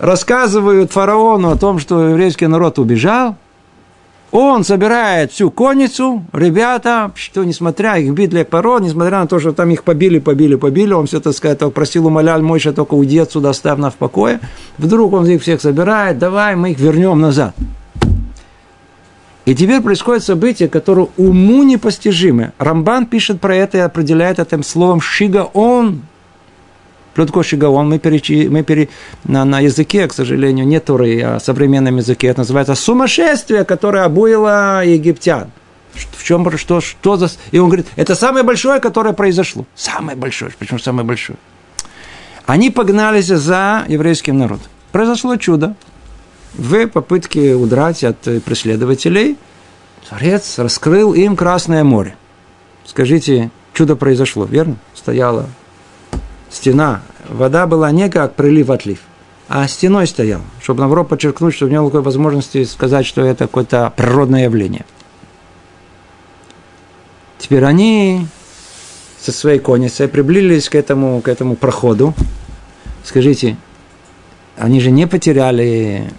[0.00, 3.36] рассказывают фараону о том, что еврейский народ убежал,
[4.36, 9.70] он собирает всю конницу, ребята, что несмотря их битли пород, несмотря на то, что там
[9.70, 13.78] их побили, побили, побили, он все, так сказать, просил, умолял Мойша, только уйди отсюда, оставь
[13.78, 14.40] нас в покое.
[14.76, 17.54] Вдруг он их всех собирает, давай мы их вернем назад.
[19.44, 22.54] И теперь происходит событие, которое уму непостижимое.
[22.58, 26.02] Рамбан пишет про это и определяет этим словом «шигаон».
[27.12, 27.88] Что такое шигаон?
[27.88, 28.88] Мы, перечи, мы пере,
[29.24, 32.28] на, на языке, к сожалению, не туры, а современном языке.
[32.28, 35.50] Это называется сумасшествие, которое обуило египтян.
[35.92, 37.30] В чем, что, что за...
[37.52, 39.64] И он говорит, это самое большое, которое произошло.
[39.76, 40.50] Самое большое.
[40.58, 41.38] Почему самое большое?
[42.46, 44.66] Они погнались за еврейским народом.
[44.90, 45.76] Произошло чудо
[46.56, 49.36] в попытке удрать от преследователей,
[50.08, 52.16] Творец раскрыл им Красное море.
[52.84, 54.76] Скажите, чудо произошло, верно?
[54.94, 55.48] Стояла
[56.50, 57.02] стена.
[57.28, 59.00] Вода была не как прилив-отлив,
[59.48, 63.92] а стеной стоял, чтобы наоборот подчеркнуть, что у него такой возможности сказать, что это какое-то
[63.96, 64.84] природное явление.
[67.38, 68.26] Теперь они
[69.20, 72.14] со своей конницей приблизились к этому, к этому проходу.
[73.04, 73.56] Скажите,
[74.56, 76.10] они же не потеряли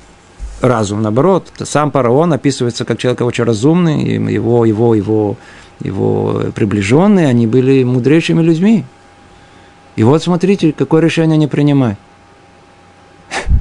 [0.67, 1.01] разум.
[1.01, 5.37] Наоборот, сам фараон описывается как человек очень разумный, и его, его, его,
[5.81, 8.85] его приближенные, они были мудрейшими людьми.
[9.95, 11.97] И вот смотрите, какое решение они принимают.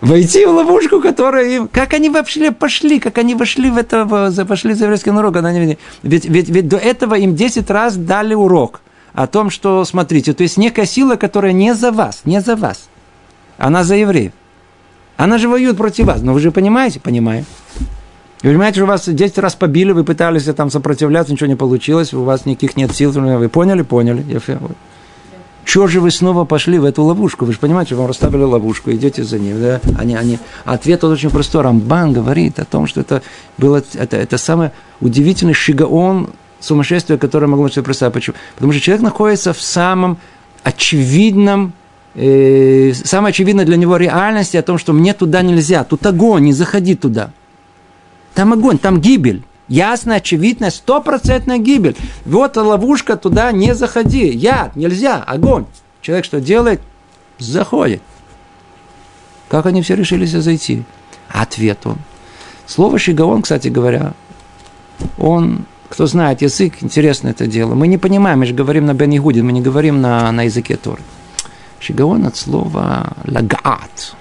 [0.00, 1.68] Войти в ловушку, которая им...
[1.68, 4.06] Как они вообще пошли, как они вошли в это,
[4.46, 5.36] пошли за еврейский народ.
[6.02, 8.80] Ведь, ведь, ведь до этого им 10 раз дали урок
[9.12, 12.88] о том, что, смотрите, то есть некая сила, которая не за вас, не за вас,
[13.58, 14.32] она за евреев.
[15.16, 16.22] Она же воюет против вас.
[16.22, 17.00] Но вы же понимаете?
[17.00, 17.44] Понимаю.
[18.42, 22.24] Вы понимаете, что вас 10 раз побили, вы пытались там сопротивляться, ничего не получилось, у
[22.24, 23.12] вас никаких нет сил.
[23.12, 23.82] Вы поняли?
[23.82, 24.24] Поняли.
[25.64, 27.44] Чего же вы снова пошли в эту ловушку?
[27.44, 29.60] Вы же понимаете, вам расставили ловушку, идете за ним.
[29.60, 29.80] Да?
[29.96, 30.38] Они, они...
[30.64, 31.62] Ответ очень простой.
[31.62, 33.22] Рамбан говорит о том, что это
[33.58, 38.12] было это, это самое удивительное шигаон сумасшествие, которое могло себе представить.
[38.12, 38.36] Почему?
[38.56, 40.18] Потому что человек находится в самом
[40.64, 41.74] очевидном
[42.14, 46.52] э, самое очевидное для него реальности о том, что мне туда нельзя, тут огонь, не
[46.52, 47.32] заходи туда.
[48.34, 49.42] Там огонь, там гибель.
[49.68, 51.96] Ясная, очевидная, стопроцентная гибель.
[52.24, 54.28] Вот ловушка, туда не заходи.
[54.28, 55.66] Яд, нельзя, огонь.
[56.00, 56.80] Человек что делает?
[57.38, 58.02] Заходит.
[59.48, 60.82] Как они все решились зайти?
[61.28, 61.98] Ответ он.
[62.66, 64.14] Слово «шигаон», кстати говоря,
[65.18, 67.74] он, кто знает язык, интересно это дело.
[67.74, 70.76] Мы не понимаем, мы же говорим на Бен Игудин, мы не говорим на, на языке
[70.76, 71.02] Торы.
[71.82, 74.14] Шигаон от слова лагаат.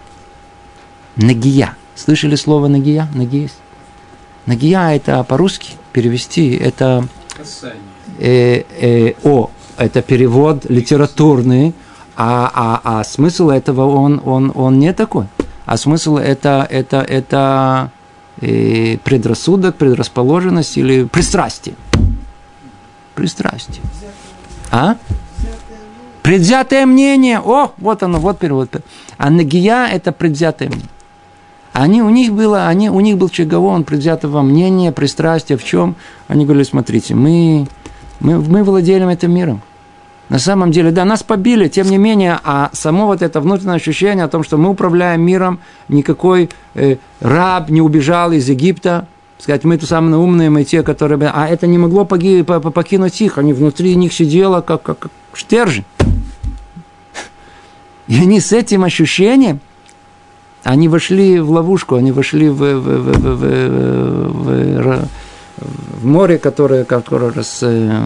[1.16, 1.76] Нагия.
[1.95, 3.07] Слышали слово нагия?
[3.14, 3.59] Нагия есть?
[4.47, 7.07] Нагия это по-русски перевести, это
[8.18, 11.76] э, э, о, это перевод литературный,
[12.16, 15.28] а, а, а смысл этого он, он, он не такой.
[15.68, 17.91] А смысл это, это, это
[18.41, 21.76] э, предрасудок, предрасположенность или пристрастие.
[23.14, 23.84] Пристрастие.
[24.72, 24.95] А?
[26.32, 27.41] Предвзятое мнение.
[27.43, 28.69] О, вот оно, вот перевод.
[29.17, 30.88] А нагия– это предвзятое мнение.
[31.73, 35.97] Они, у них было, они, у них был чеговон, предвзятого мнения, пристрастия в чем?
[36.29, 37.67] Они говорили, смотрите, мы,
[38.21, 39.61] мы, мы владеем этим миром.
[40.29, 44.23] На самом деле, да, нас побили, тем не менее, а само вот это внутреннее ощущение
[44.23, 45.59] о том, что мы управляем миром,
[45.89, 49.05] никакой э, раб не убежал из Египта,
[49.38, 51.19] сказать, мы тут самые умные, мы те, которые...
[51.34, 55.84] А это не могло погиб, покинуть их, они внутри них сидело, как, как, как штержи.
[58.12, 59.62] И они с этим ощущением,
[60.64, 65.07] они вошли в ловушку, они вошли в, в, в, в, в, в,
[66.01, 68.03] в море, которое, которое раз, э,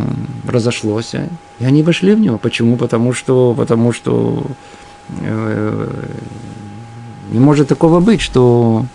[0.47, 1.15] разошлось,
[1.57, 2.37] и они вошли в него.
[2.37, 2.77] Почему?
[2.77, 4.45] Потому что, потому что
[5.21, 5.89] э,
[7.31, 8.85] не может такого быть, что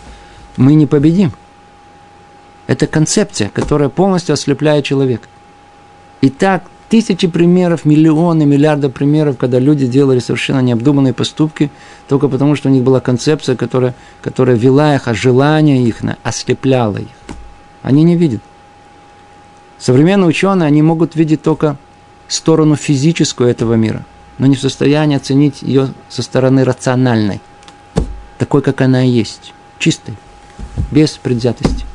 [0.56, 1.32] мы не победим.
[2.68, 5.26] Это концепция, которая полностью ослепляет человека.
[6.20, 11.70] И так тысячи примеров, миллионы, миллиарды примеров, когда люди делали совершенно необдуманные поступки,
[12.08, 16.98] только потому, что у них была концепция, которая, которая вела их, а желание их ослепляло
[16.98, 17.08] их.
[17.82, 18.42] Они не видят.
[19.78, 21.78] Современные ученые, они могут видеть только
[22.28, 24.04] сторону физическую этого мира,
[24.36, 27.40] но не в состоянии оценить ее со стороны рациональной,
[28.36, 30.14] такой, как она есть, чистой,
[30.90, 31.86] без предвзятости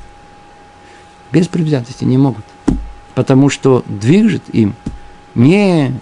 [1.36, 2.46] без предвзятости не могут.
[3.14, 4.74] Потому что движет им
[5.36, 5.94] не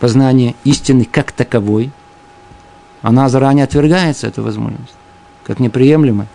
[0.00, 1.90] познание истины как таковой,
[3.02, 4.94] она заранее отвергается, эта возможность,
[5.44, 6.28] как неприемлемая.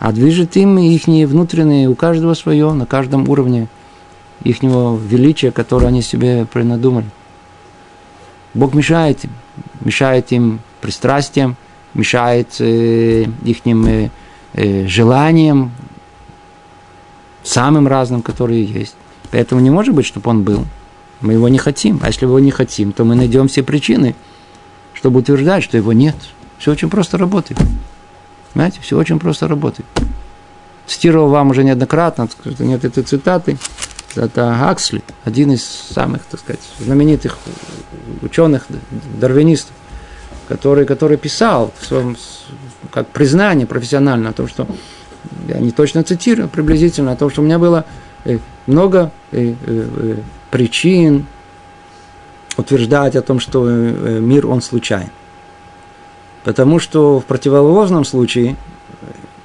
[0.00, 3.68] А движет им их внутренние, у каждого свое, на каждом уровне
[4.44, 7.06] их величия, которое они себе принадумали.
[8.54, 9.30] Бог мешает им,
[9.80, 11.56] мешает им пристрастиям,
[11.94, 14.10] мешает э, их э,
[14.54, 15.72] э, желаниям,
[17.42, 18.94] самым разным, которые есть.
[19.30, 20.64] Поэтому не может быть, чтобы он был.
[21.20, 22.00] Мы его не хотим.
[22.02, 24.14] А если его не хотим, то мы найдем все причины,
[24.94, 26.16] чтобы утверждать, что его нет.
[26.58, 27.60] Все очень просто работает.
[28.52, 29.86] Понимаете, все очень просто работает.
[30.86, 33.58] Цитировал вам уже неоднократно, что нет этой цитаты.
[34.16, 37.38] Это Аксли, один из самых, так сказать, знаменитых
[38.22, 38.66] ученых,
[39.20, 39.74] дарвинистов,
[40.48, 42.16] который, который писал в своем,
[42.90, 44.66] как признание профессионально о том, что
[45.46, 47.84] я не точно цитирую, приблизительно, о том, что у меня было
[48.24, 50.16] э, много э, э,
[50.50, 51.26] причин
[52.56, 55.10] утверждать о том, что мир, он случайен.
[56.44, 58.56] Потому что в противоположном случае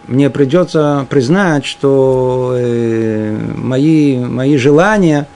[0.07, 2.57] мне придется признать, что
[3.55, 5.27] мои, мои желания,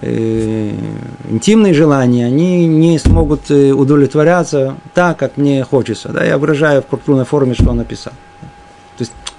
[0.00, 6.10] интимные желания, они не смогут удовлетворяться так, как мне хочется.
[6.10, 6.24] Да?
[6.24, 8.12] Я выражаю в культурной форме, что он написал.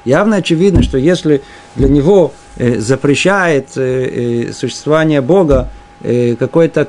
[0.06, 1.42] Явно очевидно, что если
[1.76, 5.70] для него э, запрещает э, э, существование Бога
[6.02, 6.88] какой-то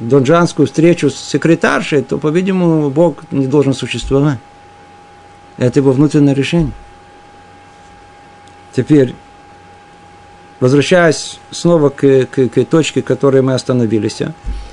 [0.00, 4.38] донжанскую встречу с секретаршей, то, по-видимому, Бог не должен существовать.
[5.56, 6.72] Это его внутреннее решение.
[8.74, 9.14] Теперь,
[10.60, 14.20] возвращаясь снова к, к, к точке, к которой мы остановились,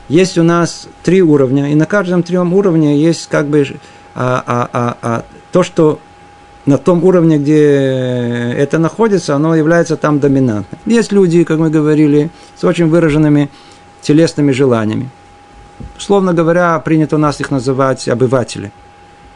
[0.10, 3.66] есть у нас три уровня, и на каждом трем уровне есть как бы
[4.14, 6.00] а, а, а, а то, что
[6.66, 10.80] на том уровне, где это находится, оно является там доминантным.
[10.86, 13.50] Есть люди, как мы говорили, с очень выраженными
[14.02, 15.10] телесными желаниями.
[15.98, 18.72] Словно говоря, принято у нас их называть обыватели.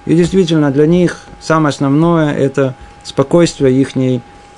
[0.05, 3.89] И действительно, для них самое основное– это спокойствие их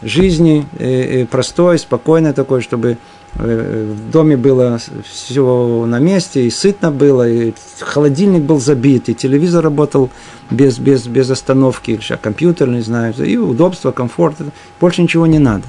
[0.01, 2.97] жизни, э, э, простой, спокойной такой, чтобы
[3.36, 9.64] в доме было все на месте, и сытно было, и холодильник был забит, и телевизор
[9.64, 10.10] работал
[10.50, 14.38] без, без, без остановки, или компьютер, не знаю, и удобство, комфорт,
[14.80, 15.64] больше ничего не надо.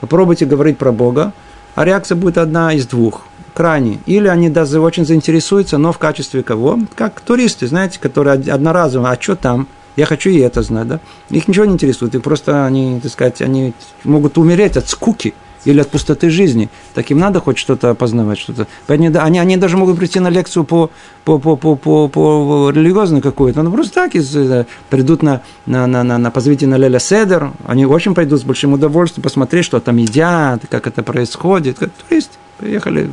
[0.00, 1.32] Попробуйте говорить про Бога,
[1.74, 3.22] а реакция будет одна из двух
[3.54, 3.98] крайне.
[4.06, 6.78] Или они даже очень заинтересуются, но в качестве кого?
[6.94, 9.66] Как туристы, знаете, которые одноразово, а что там?
[9.96, 11.00] Я хочу и это знать, да?
[11.30, 13.74] Их ничего не интересует, и просто они, так сказать, они
[14.04, 15.34] могут умереть от скуки–
[15.64, 16.68] или от пустоты жизни.
[16.94, 18.66] Так им надо хоть что-то опознавать, что-то.
[18.86, 20.90] Они, они, даже могут прийти на лекцию по,
[21.24, 25.86] по, по, по, по, по религиозной какой-то, ну просто так из, э, придут на, на,
[25.86, 29.80] на, на, на позовите на Леля Седер, они очень пойдут с большим удовольствием посмотреть, что
[29.80, 31.78] там едят, как это происходит.
[31.78, 33.10] Как туристы поехали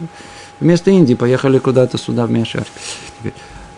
[0.60, 2.66] вместо Индии, поехали куда-то сюда, в Мешар.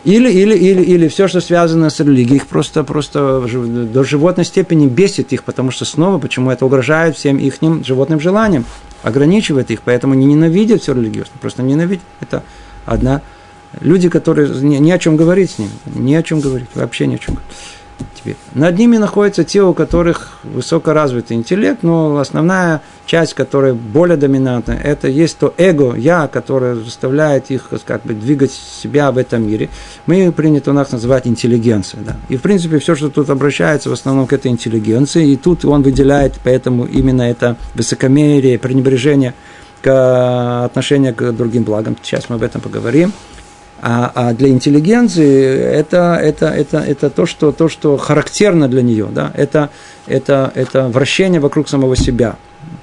[0.05, 4.87] Или, или, или, или все, что связано с религией, их просто, просто до животной степени
[4.87, 8.65] бесит их, потому что снова, почему это угрожает всем их животным желаниям,
[9.03, 12.03] ограничивает их, поэтому не ненавидят все религиозно, просто ненавидят.
[12.21, 12.43] Это
[12.85, 13.21] одна.
[13.81, 17.15] Люди, которые ни, ни о чем говорить с ним, ни о чем говорить, вообще ни
[17.15, 17.37] о чем
[18.19, 18.35] Теперь.
[18.53, 25.07] Над ними находятся те, у которых высокоразвитый интеллект, но основная часть, которая более доминантна, это
[25.07, 29.69] есть то эго, я, которое заставляет их как бы двигать себя в этом мире.
[30.05, 32.03] Мы принято у нас называть интеллигенцией.
[32.03, 32.17] Да.
[32.27, 35.81] И, в принципе, все, что тут обращается в основном к этой интеллигенции, и тут он
[35.81, 39.33] выделяет поэтому именно это высокомерие, пренебрежение
[39.81, 41.95] к отношению к другим благам.
[42.01, 43.13] Сейчас мы об этом поговорим.
[43.81, 49.07] А, а для интеллигенции это, это, это, это то, что, то, что характерно для нее.
[49.11, 49.31] Да?
[49.35, 49.69] Это,
[50.07, 52.35] это, это вращение вокруг самого себя.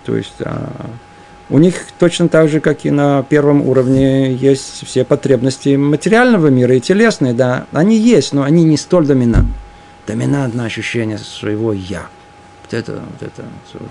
[0.05, 0.71] То есть а,
[1.49, 6.75] у них точно так же, как и на первом уровне, есть все потребности материального мира
[6.75, 7.35] и телесные.
[7.35, 7.67] Да?
[7.73, 9.55] Они есть, но они не столь доминантны.
[10.07, 12.07] Доминантное ощущение своего «я»
[12.67, 13.45] вот это, вот это,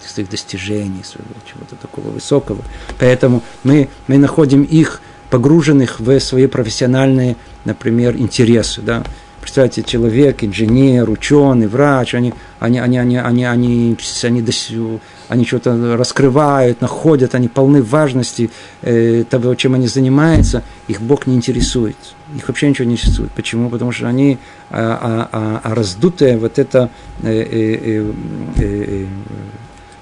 [0.05, 2.61] своих достижений, своего чего-то такого высокого.
[2.99, 8.81] Поэтому мы, мы находим их погруженных в свои профессиональные, например, интересы.
[8.81, 9.03] Да?
[9.41, 13.85] Представьте, человек, инженер, ученый, врач, они, они, они, они, они, они,
[14.23, 18.49] они, они, они что-то раскрывают, находят, они полны важности
[18.81, 21.95] э, того, чем они занимаются, их Бог не интересует.
[22.35, 23.31] Их вообще ничего не интересует.
[23.31, 23.69] Почему?
[23.69, 24.37] Потому что они
[24.69, 26.89] а, а, а, а раздутое вот это
[27.21, 28.13] э, э, э,
[28.57, 29.05] э, э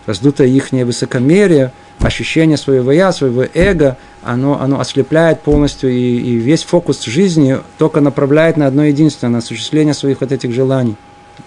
[0.06, 1.72] раздутое их высокомерие–
[2.06, 8.02] ощущение своего я, своего эго, оно, оно ослепляет полностью, и, и весь фокус жизни только
[8.02, 10.96] направляет на одно единственное, на осуществление своих вот этих желаний,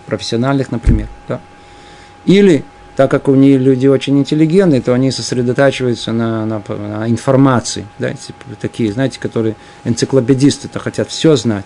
[0.06, 1.08] профессиональных, например.
[1.28, 1.40] Да?
[2.24, 2.64] Или,
[2.96, 8.12] так как у них люди очень интеллигентные, то они сосредотачиваются на, на, на информации, да,
[8.60, 11.64] такие, знаете, которые энциклопедисты, то хотят все знать.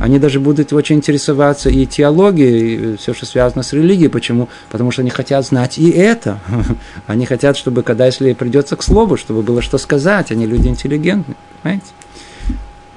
[0.00, 4.08] Они даже будут очень интересоваться и теологией, и все, что связано с религией.
[4.08, 4.48] Почему?
[4.70, 6.38] Потому что они хотят знать и это.
[7.06, 10.30] Они хотят, чтобы, когда если придется к слову, чтобы было что сказать.
[10.30, 11.36] Они люди интеллигентные.
[11.62, 11.86] Понимаете?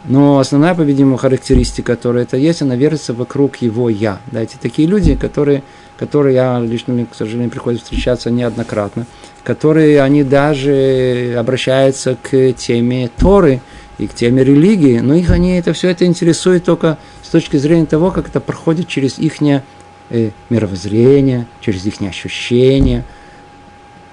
[0.05, 4.19] Но основная, по-видимому, характеристика, которая это есть, она вертится вокруг его «я».
[4.31, 5.63] Да, эти такие люди, которые,
[5.97, 9.05] которые я лично, мне, к сожалению, приходится встречаться неоднократно,
[9.43, 13.61] которые, они даже обращаются к теме Торы–
[14.01, 17.85] и к теме религии, но их они это все это интересует только с точки зрения
[17.85, 23.05] того, как это проходит через их э, мировоззрение, через их ощущения.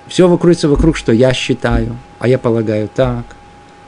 [0.06, 3.24] Все вокругится вокруг, что я считаю, а я полагаю так.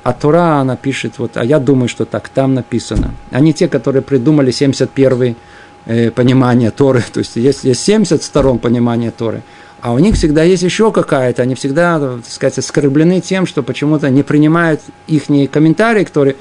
[0.02, 3.14] А Тора, она пишет, вот, а я думаю, что так, там написано.
[3.30, 5.36] Они те, которые придумали 71-й
[5.84, 9.42] э, понимание Торы, то есть есть, есть 70 сторон понимания Торы–
[9.82, 14.10] а у них всегда есть еще какая-то, они всегда, так сказать, оскорблены тем, что почему-то
[14.10, 16.36] не принимают их комментарии, которые...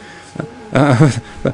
[0.72, 0.98] А,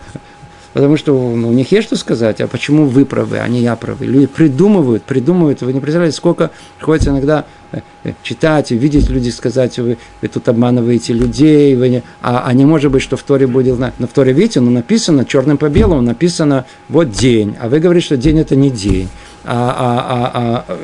[0.73, 3.75] потому что ну, у них есть что сказать, а почему вы правы, а не я
[3.75, 4.05] правы.
[4.05, 5.61] Люди придумывают, придумывают.
[5.61, 10.49] Вы не представляете, сколько приходится иногда э, э, читать, видеть людей, сказать, вы, вы тут
[10.49, 12.03] обманываете людей, вы не...
[12.21, 13.79] А, а не может быть, что в Торе будет...
[13.79, 18.07] На в Торе, видите, ну, написано черным по белому, написано вот день, а вы говорите,
[18.07, 19.07] что день это не день
[19.47, 20.77] а, а, а,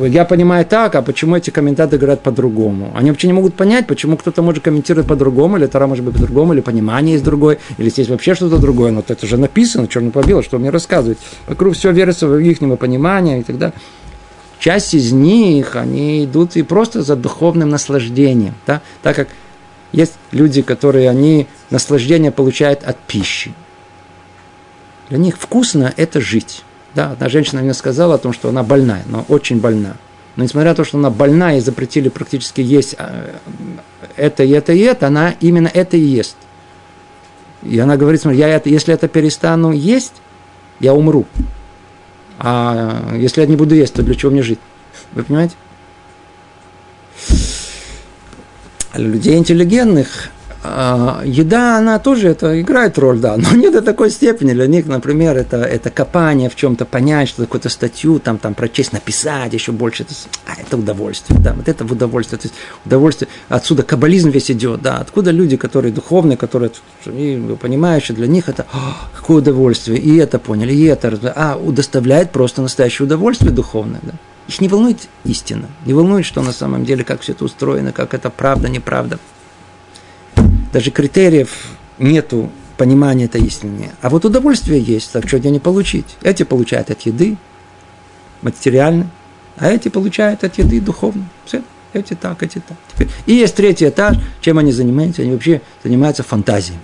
[0.00, 2.92] а, я понимаю так, а почему эти комментаторы говорят по-другому?
[2.94, 6.52] Они вообще не могут понять, почему кто-то может комментировать по-другому, или Тара может быть по-другому,
[6.52, 10.22] или понимание есть другое, или здесь вообще что-то другое, но это же написано, черно по
[10.22, 11.18] белому, что мне рассказывать.
[11.46, 13.74] Вокруг все верится в их понимания и так далее.
[14.58, 18.80] Часть из них, они идут и просто за духовным наслаждением, да?
[19.02, 19.28] так как
[19.92, 23.54] есть люди, которые они наслаждение получают от пищи.
[25.08, 26.64] Для них вкусно– это жить.
[26.96, 29.96] Да, одна женщина мне сказала о том, что она больная, но очень больна.
[30.34, 33.34] Но несмотря на то, что она больна и запретили практически есть а,
[34.16, 36.38] это и это и это, она именно это и ест.
[37.62, 40.14] И она говорит, смотри, я это, если это перестану есть,
[40.80, 41.26] я умру.
[42.38, 44.60] А если я не буду есть, то для чего мне жить?
[45.12, 45.54] Вы понимаете?
[48.94, 50.30] Людей интеллигентных
[50.64, 54.52] еда, она тоже это играет роль, да, но не до такой степени.
[54.52, 58.92] Для них, например, это, это копание в чем-то, понять, что какую-то статью там, там прочесть,
[58.92, 60.04] написать еще больше.
[60.04, 60.14] Это,
[60.46, 62.38] а, это удовольствие, да, вот это в удовольствие.
[62.38, 62.54] То есть
[62.84, 66.70] удовольствие, отсюда каббализм весь идет, да, откуда люди, которые духовные, которые,
[67.04, 68.66] понимающие, для них это
[69.14, 74.12] какое удовольствие, и это поняли, и это, а, доставляет просто настоящее удовольствие духовное, да.
[74.48, 78.14] Их не волнует истина, не волнует, что на самом деле, как все это устроено, как
[78.14, 79.18] это правда, неправда
[80.76, 81.48] даже критериев
[81.96, 83.92] нету понимания этой истины.
[84.02, 86.18] А вот удовольствие есть, так что не получить.
[86.20, 87.38] Эти получают от еды,
[88.42, 89.10] материально,
[89.56, 91.26] а эти получают от еды духовно.
[91.46, 91.62] Все.
[91.94, 92.76] Эти так, эти так.
[92.92, 93.08] Теперь.
[93.24, 95.22] И есть третий этаж, чем они занимаются?
[95.22, 96.76] Они вообще занимаются фантазией.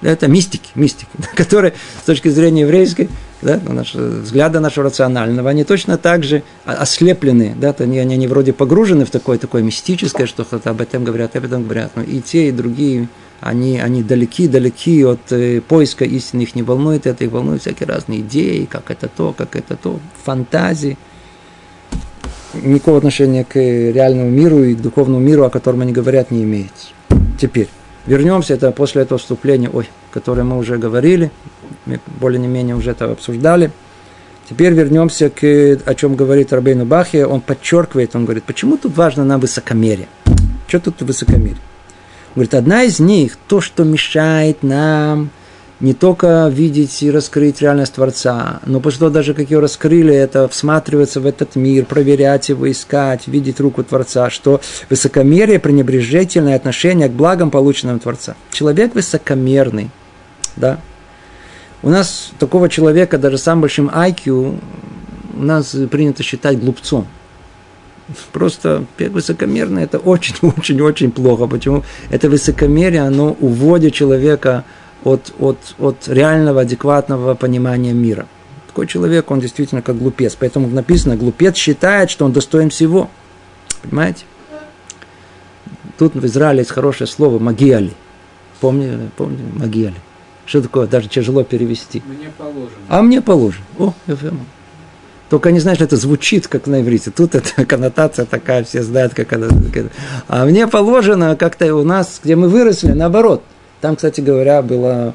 [0.00, 1.06] Это мистики, мистики,
[1.36, 3.08] которые с точки зрения еврейской,
[3.42, 8.52] да, наш, взгляда нашего рационального, они точно так же ослеплены, да, они, они, они вроде
[8.52, 12.48] погружены в такое, такое мистическое, что об этом говорят, об этом говорят, но и те,
[12.48, 13.08] и другие,
[13.40, 17.88] они, они далеки, далеки от э, поиска истины, их не волнует это, их волнуют всякие
[17.88, 20.96] разные идеи, как это то, как это то, фантазии.
[22.54, 26.72] никакого отношения к реальному миру и к духовному миру, о котором они говорят, не имеет.
[27.40, 27.68] Теперь,
[28.06, 31.30] вернемся, это после этого вступления, ой, которое мы уже говорили,
[31.86, 33.70] мы более-менее уже это обсуждали.
[34.48, 39.24] Теперь вернемся к, о чем говорит Рабейну Бахе, он подчеркивает, он говорит, почему тут важно
[39.24, 40.08] нам высокомерие?
[40.66, 41.58] Что тут высокомерие?
[42.30, 45.30] Он говорит, одна из них, то, что мешает нам
[45.80, 50.48] не только видеть и раскрыть реальность Творца, но после того, даже как ее раскрыли, это
[50.48, 57.12] всматриваться в этот мир, проверять его, искать, видеть руку Творца, что высокомерие, пренебрежительное отношение к
[57.12, 58.36] благам, полученным Творца.
[58.52, 59.90] Человек высокомерный,
[60.56, 60.78] да,
[61.82, 64.58] у нас такого человека, даже самым большим IQ,
[65.34, 67.06] у нас принято считать глупцом.
[68.32, 71.46] Просто высокомерное– это очень-очень-очень плохо.
[71.46, 71.82] Почему?
[72.10, 74.64] Это высокомерие, оно уводит человека
[75.02, 78.26] от, от, от реального, адекватного понимания мира.
[78.68, 80.36] Такой человек, он действительно как глупец.
[80.38, 83.10] Поэтому написано, глупец считает, что он достоин всего.
[83.82, 84.24] Понимаете?
[85.98, 87.92] Тут в Израиле есть хорошее слово «магиали».
[88.60, 89.96] Помните, помните, «магиали».
[90.52, 90.86] Что такое?
[90.86, 92.02] Даже тяжело перевести.
[92.04, 92.76] Мне положено.
[92.90, 93.64] А мне положено.
[93.78, 94.36] О, ФМ.
[95.30, 97.10] Только не знаешь, это звучит как на иврите.
[97.10, 99.48] Тут это коннотация такая, все знают, как она.
[100.28, 103.42] А мне положено как-то у нас, где мы выросли, наоборот.
[103.80, 105.14] Там, кстати говоря, была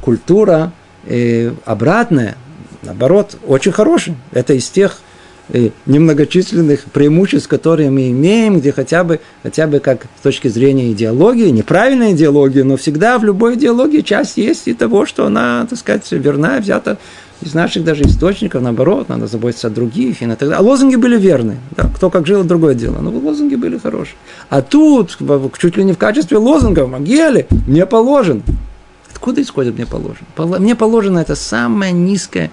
[0.00, 0.72] культура
[1.04, 2.36] э, обратная,
[2.82, 4.16] наоборот, очень хорошая.
[4.32, 5.00] Это из тех
[5.86, 11.48] немногочисленных преимуществ, которые мы имеем, где хотя бы, хотя бы как с точки зрения идеологии,
[11.48, 16.10] неправильной идеологии, но всегда в любой идеологии часть есть и того, что она, так сказать,
[16.12, 16.98] верна, взята
[17.40, 20.58] из наших даже источников, наоборот, надо заботиться о других и на так далее.
[20.58, 21.58] А лозунги были верны.
[21.76, 22.98] Да, кто как жил, другое дело.
[23.00, 24.16] Но лозунги были хорошие.
[24.48, 25.16] А тут,
[25.58, 28.42] чуть ли не в качестве лозунгов, Магели, мне положено.
[29.12, 30.26] Откуда исходит мне положено?
[30.58, 32.50] Мне положено это самое низкое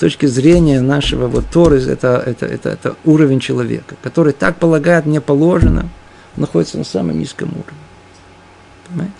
[0.00, 5.20] точки зрения нашего вот Торы, это, это, это, это уровень человека, который так полагает, мне
[5.20, 5.90] положено,
[6.36, 7.78] находится на самом низком уровне.
[8.88, 9.14] Понимаете?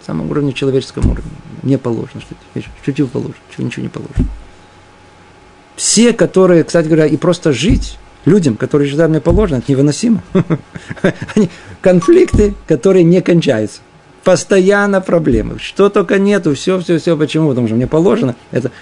[0.00, 1.30] На самом уровне человеческом уровне.
[1.62, 2.20] Мне положено.
[2.20, 3.34] Что, что тебе положено?
[3.54, 4.28] Чего ничего не положено.
[5.74, 10.22] Все, которые, кстати говоря, и просто жить людям, которые считают мне положено, это невыносимо.
[11.80, 13.80] Конфликты, которые не кончаются.
[14.26, 15.60] Постоянно проблемы.
[15.60, 17.16] Что только нету, все, все, все.
[17.16, 17.50] Почему?
[17.50, 18.72] Потому что мне положено, это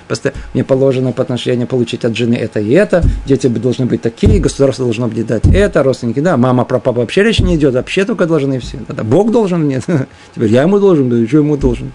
[0.54, 4.86] мне положено по отношению получить от жены это и это, дети должны быть такие, государство
[4.86, 8.24] должно мне дать это, родственники, да, мама про папа вообще речь не идет, вообще только
[8.24, 8.78] должны все.
[8.88, 9.84] Да, Бог должен, нет.
[10.34, 11.92] Теперь я ему должен, да, что ему должен.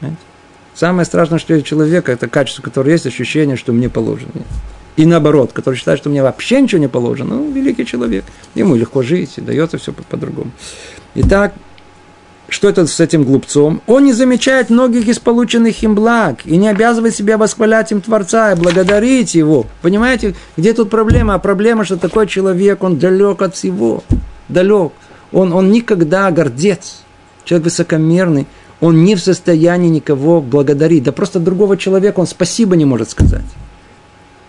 [0.00, 0.22] Понимаете?
[0.74, 4.30] Самое страшное, что у человека, это качество, которое есть, ощущение, что мне положено.
[4.96, 8.24] И наоборот, который считает, что мне вообще ничего не положено, ну, великий человек.
[8.54, 10.50] Ему легко жить, и дается все по-другому.
[11.14, 11.52] Итак,
[12.48, 13.82] что это с этим глупцом?
[13.86, 18.52] Он не замечает многих из полученных им благ и не обязывает себя восхвалять им Творца
[18.52, 19.66] и благодарить его.
[19.82, 21.34] Понимаете, где тут проблема?
[21.34, 24.02] А проблема, что такой человек, он далек от всего.
[24.48, 24.92] Далек.
[25.30, 27.02] Он, он никогда гордец.
[27.44, 28.46] Человек высокомерный
[28.80, 31.02] он не в состоянии никого благодарить.
[31.02, 33.44] Да просто другого человека он спасибо не может сказать.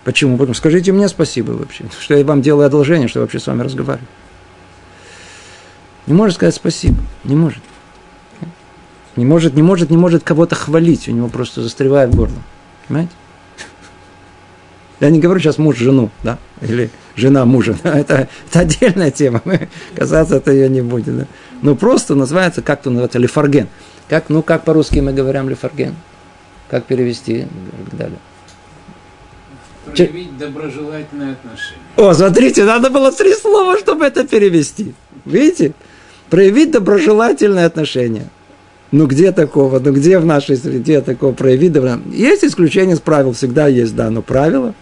[0.03, 0.37] Почему?
[0.37, 3.47] Потому что скажите мне спасибо вообще, что я вам делаю одолжение, что я вообще с
[3.47, 4.07] вами разговариваю.
[6.07, 7.61] Не может сказать спасибо, не может.
[9.19, 12.41] Не может, не может, не может кого-то хвалить, у него просто застревает горло.
[12.87, 13.11] Понимаете?
[15.01, 17.75] Я не говорю сейчас муж жену, да, или жена мужа.
[17.83, 17.99] Да?
[17.99, 19.41] Это, это отдельная тема.
[19.43, 21.19] Мы касаться это ее не будем.
[21.19, 21.27] Да?
[21.61, 23.67] Но просто называется, как то называется, лефарген.
[24.07, 25.95] Как, ну, как по-русски мы говорим лефарген?
[26.69, 27.47] Как перевести и
[27.89, 28.19] так далее?
[29.85, 31.83] Проявить доброжелательное отношение.
[31.97, 34.93] О, смотрите, надо было три слова, чтобы это перевести.
[35.25, 35.73] Видите?
[36.29, 38.29] Проявить доброжелательное отношение.
[38.91, 39.79] Ну где такого?
[39.79, 41.99] Ну где в нашей среде такого доброжелательное?
[42.11, 44.73] Есть исключения из правил, всегда есть, да, но правила.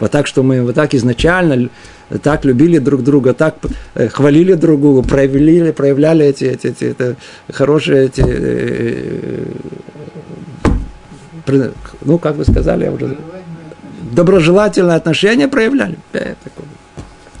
[0.00, 1.70] Вот так, что мы вот так изначально
[2.22, 3.56] так любили друг друга, так
[3.94, 7.16] э, хвалили друг друга, проявляли, проявляли эти, эти, эти это,
[7.50, 9.46] хорошие эти, э,
[11.46, 11.70] э,
[12.02, 13.16] ну, как вы сказали, я уже
[14.12, 15.96] доброжелательное отношение проявляли.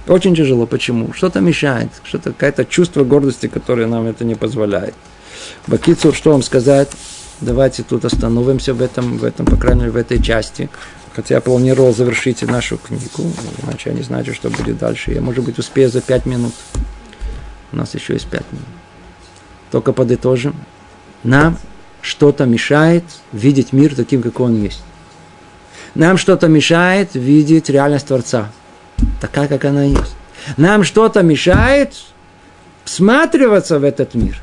[0.06, 0.66] Очень тяжело.
[0.66, 1.12] Почему?
[1.12, 4.94] Что-то мешает, что-то какое-то чувство гордости, которое нам это не позволяет.
[5.66, 6.90] Бакицур, что вам сказать?
[7.40, 10.70] Давайте тут остановимся в этом, в этом, по крайней мере, в этой части.
[11.14, 13.32] Хотя я планировал завершить нашу книгу,
[13.62, 15.12] иначе я не знаю, что будет дальше.
[15.12, 16.54] Я, может быть, успею за пять минут.
[17.72, 18.66] У нас еще есть пять минут.
[19.70, 20.56] Только подытожим.
[21.22, 21.56] Нам
[22.02, 24.82] что-то мешает видеть мир таким, какой он есть.
[25.94, 28.50] Нам что-то мешает видеть реальность Творца,
[29.20, 30.14] такая, как она есть.
[30.56, 31.94] Нам что-то мешает
[32.84, 34.42] всматриваться в этот мир,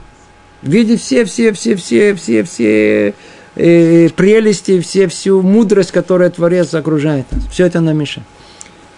[0.62, 3.14] видеть все, все, все, все, все, все
[3.56, 7.46] э, прелести, все, всю мудрость, которую Творец окружает нас.
[7.52, 8.28] Все это нам мешает.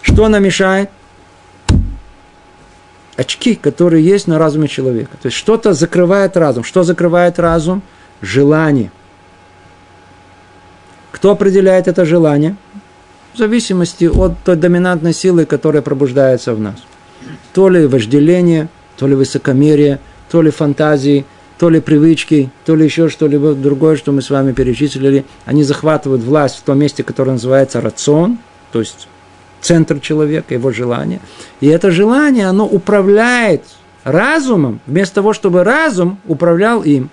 [0.01, 0.89] Что нам мешает?
[3.15, 5.17] очки, которые есть на разуме человека.
[5.21, 6.63] То есть что-то закрывает разум.
[6.63, 7.81] Что закрывает разум?
[8.21, 8.91] Желание.
[11.11, 12.55] Кто определяет это желание?
[13.33, 16.75] В зависимости от той доминантной силы, которая пробуждается в нас.
[17.53, 19.99] То ли вожделение, то ли высокомерие,
[20.29, 21.25] то ли фантазии,
[21.63, 25.23] то ли привычки, то ли еще что-либо другое, что мы с вами перечислили.
[25.45, 28.37] Они захватывают власть в том месте, которое называется рацион,
[28.73, 29.07] то есть
[29.61, 31.21] центр человека, его желание.
[31.61, 33.63] И это желание, оно управляет
[34.03, 37.09] разумом, вместо того, чтобы разум управлял им.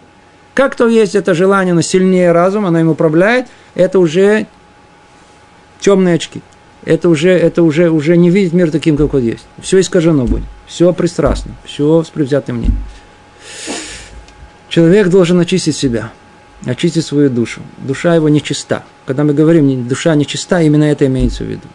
[0.53, 3.46] Как то есть это желание, оно сильнее разума, оно им управляет,
[3.76, 4.48] это уже
[5.78, 6.42] темные очки.
[6.84, 9.46] Это уже, это уже, уже не видеть мир таким, как он есть.
[9.62, 10.42] Все искажено будет.
[10.66, 11.53] Все пристрастно.
[11.64, 12.78] Все с предвзятым мнением.
[14.71, 16.12] Человек должен очистить себя.
[16.64, 17.61] Очистить свою душу.
[17.79, 18.85] Душа его нечиста.
[19.05, 21.66] Когда мы говорим, душа нечиста, именно это имеется в виду.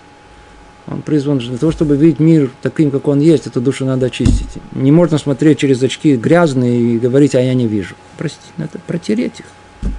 [0.87, 4.47] Он призван для того, чтобы видеть мир таким, как он есть, эту душу надо очистить.
[4.71, 7.95] Не можно смотреть через очки грязные и говорить, а я не вижу.
[8.17, 9.91] Простите, надо протереть их.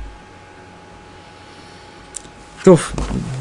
[2.65, 2.79] То,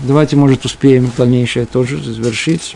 [0.03, 2.75] давайте, может, успеем дальнейшее тоже завершить.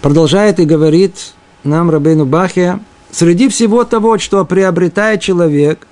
[0.00, 2.80] Продолжает и говорит нам Рабейну Бахия,
[3.10, 5.86] среди всего того, что приобретает человек,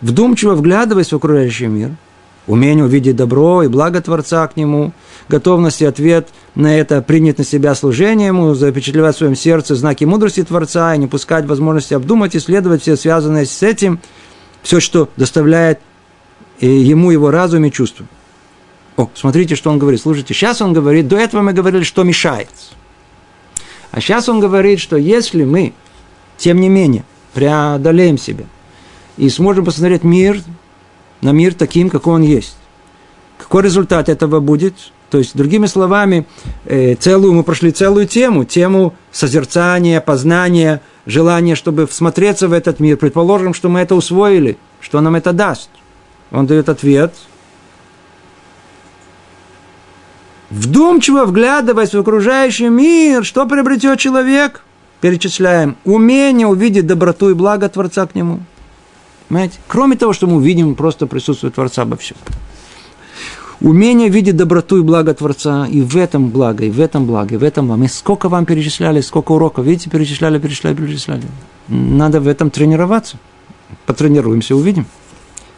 [0.00, 1.90] вдумчиво вглядываясь в окружающий мир–
[2.46, 4.92] умение увидеть добро и благо Творца к нему,
[5.28, 10.04] готовность и ответ на это принять на себя служение ему, запечатлевать в своем сердце знаки
[10.04, 14.00] мудрости Творца и не пускать возможности обдумать, исследовать все связанное с этим,
[14.62, 15.80] все, что доставляет
[16.60, 18.06] э, ему его разум и чувства.
[18.96, 20.00] О, смотрите, что он говорит.
[20.00, 22.48] Слушайте, сейчас он говорит, до этого мы говорили, что мешает.
[23.90, 25.72] А сейчас он говорит, что если мы,
[26.36, 28.44] тем не менее, преодолеем себя
[29.16, 30.40] и сможем посмотреть мир
[31.20, 32.56] на мир таким, какой он есть.
[33.38, 34.74] Какой результат этого будет?
[35.10, 36.26] То есть, другими словами,
[36.64, 42.96] э, целую, мы прошли целую тему, тему созерцания, познания, желания, чтобы всмотреться в этот мир.
[42.96, 45.70] Предположим, что мы это усвоили, что нам это даст.
[46.30, 47.14] Он дает ответ.
[50.50, 54.64] Вдумчиво вглядываясь в окружающий мир, что приобретет человек?
[55.04, 55.76] Перечисляем.
[55.84, 58.40] Умение увидеть доброту и благо Творца к нему–
[59.28, 59.58] Понимаете?
[59.66, 62.16] Кроме того, что мы увидим просто присутствие Творца во всем.
[63.60, 67.38] Умение видеть доброту и благо Творца и в этом благо, и в этом благо, и
[67.38, 67.80] в этом благо.
[67.80, 71.22] Мы сколько вам перечисляли, сколько уроков, видите, перечисляли, перечисляли, перечисляли.
[71.68, 73.16] Надо в этом тренироваться.
[73.86, 74.86] Потренируемся, увидим.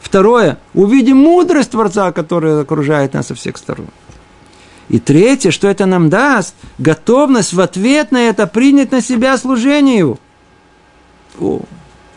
[0.01, 3.89] Второе, увидим мудрость Творца, которая окружает нас со всех сторон.
[4.89, 9.99] И третье, что это нам даст, готовность в ответ на это принять на себя служение
[9.99, 10.19] его.
[11.41, 11.61] О,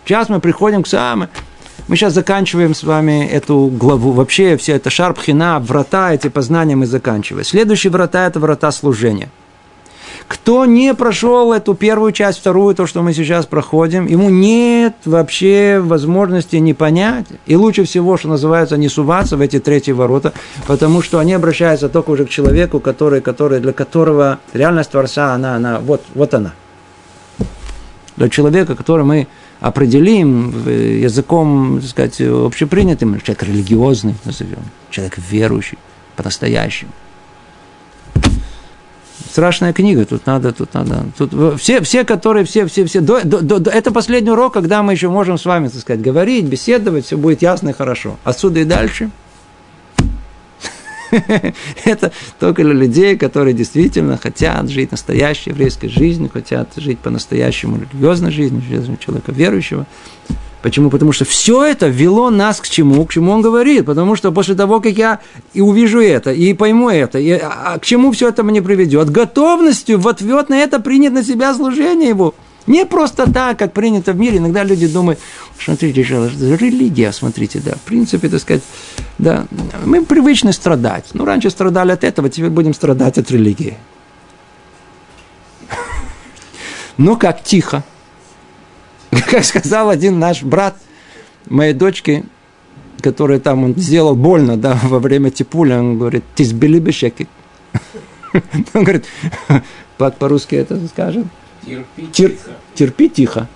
[0.10, 1.30] Сейчас мы приходим к самому...
[1.88, 4.12] Мы сейчас заканчиваем с вами эту главу.
[4.12, 7.46] Вообще, все это шарпхина, врата, эти познания мы заканчиваем.
[7.46, 9.30] Следующие врата– это врата служения.
[10.30, 15.80] Кто не прошел эту первую часть, вторую, то, что мы сейчас проходим, ему нет вообще
[15.80, 17.26] возможности не понять.
[17.48, 20.34] И лучше всего, что называется, не суваться в эти третьи ворота,
[20.68, 25.56] потому что они обращаются только уже к человеку, который, который, для которого реальность Творца, она,
[25.56, 26.54] она вот, вот она.
[28.16, 29.28] Для человека, который мы
[29.60, 34.62] определим языком, так сказать, общепринятым, человек религиозный, назовем,
[34.92, 35.80] человек верующий,
[36.16, 36.92] по-настоящему.
[39.30, 41.06] Страшная книга, тут надо, тут надо.
[41.18, 43.00] Тут все, все, которые, все, все, все.
[43.00, 46.46] До, до, до, это последний урок, когда мы еще можем с вами, так сказать, говорить,
[46.46, 48.18] беседовать, все будет ясно и хорошо.
[48.24, 49.12] Отсюда и дальше–
[51.86, 58.32] Это только для людей, которые действительно хотят жить настоящей еврейской жизнью, хотят жить по-настоящему религиозной
[58.32, 59.86] жизнью, жизнью человека верующего.
[60.62, 60.89] Почему?
[60.89, 63.05] Потому что все это вело нас к чему?
[63.05, 63.86] К чему он говорит?
[63.86, 65.20] Потому что после того, как я
[65.53, 69.10] и увижу это, и пойму это, и, а, а к чему все это мне приведет?
[69.10, 72.36] Готовностью в ответ на это принять на себя служение его–
[72.70, 74.38] не просто так, как принято в мире.
[74.38, 75.20] Иногда люди думают,
[75.60, 78.62] смотрите, религия, смотрите, да, в принципе, так сказать,
[79.18, 79.45] да,
[79.86, 81.05] мы привычны страдать.
[81.14, 83.76] Ну, раньше страдали от этого, теперь будем страдать от религии.
[86.97, 87.84] Ну, как тихо.
[89.30, 90.76] Как сказал один наш брат
[91.47, 92.26] моей дочки,
[93.01, 97.28] который там он сделал больно, да, во время типуля, он говорит, бы щеки.
[98.74, 99.05] Он говорит,
[99.97, 101.32] как по-русски это скажем?
[101.66, 102.51] Терпи Тер, тихо.
[102.76, 103.47] Терпи тихо.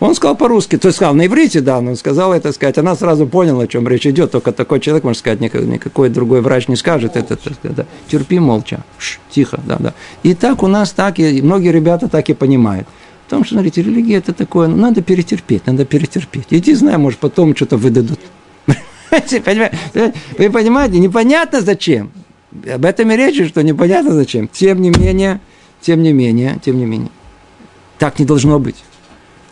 [0.00, 2.76] Он сказал по-русски, то есть сказал на иврите, да, но он сказал это сказать.
[2.76, 4.30] Она сразу поняла, о чем речь идет.
[4.30, 7.34] Только такой человек, можно сказать, никакой, никакой другой врач не скажет молча.
[7.34, 7.36] это.
[7.36, 7.86] Так, да.
[8.08, 9.94] Терпи молча, Ш, тихо, да, да.
[10.22, 12.86] И так у нас так, и многие ребята так и понимают.
[13.26, 16.46] Потому что, смотрите, религия это такое, ну, надо перетерпеть, надо перетерпеть.
[16.50, 18.20] Иди, знаю, может, потом что-то выдадут.
[19.10, 22.12] Вы понимаете, непонятно зачем.
[22.72, 24.46] Об этом и речь, что непонятно зачем.
[24.46, 25.40] Тем не менее,
[25.80, 27.10] тем не менее, тем не менее.
[27.98, 28.76] Так не должно быть.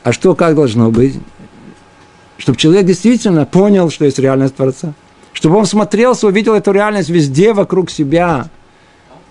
[0.04, 1.18] А что, как должно быть?
[2.38, 4.94] Чтобы человек действительно понял, что есть реальность Творца.
[5.32, 8.48] Чтобы он смотрелся, увидел эту реальность везде вокруг себя.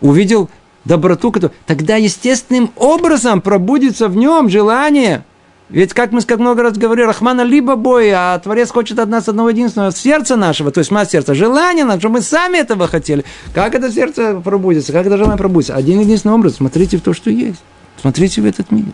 [0.01, 0.49] Увидел
[0.85, 1.55] доброту, которую...
[1.65, 5.25] тогда естественным образом пробудится в нем желание.
[5.69, 9.27] Ведь, как мы как много раз говорили, Рахмана либо бой, а Творец хочет от нас
[9.27, 13.25] одного единственного сердца нашего, то есть мать сердца, желание чтобы мы сами этого хотели.
[13.55, 15.75] Как это сердце пробудется, как это желание пробудется?
[15.75, 17.61] Один единственный образ, смотрите в то, что есть.
[17.99, 18.85] Смотрите в этот мир.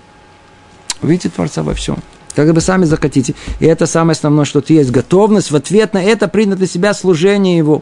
[1.01, 1.97] Увидите Творца во всем.
[2.35, 3.33] Как бы сами захотите.
[3.59, 7.57] И это самое основное, что есть готовность в ответ на это принять для себя служение
[7.57, 7.81] Его.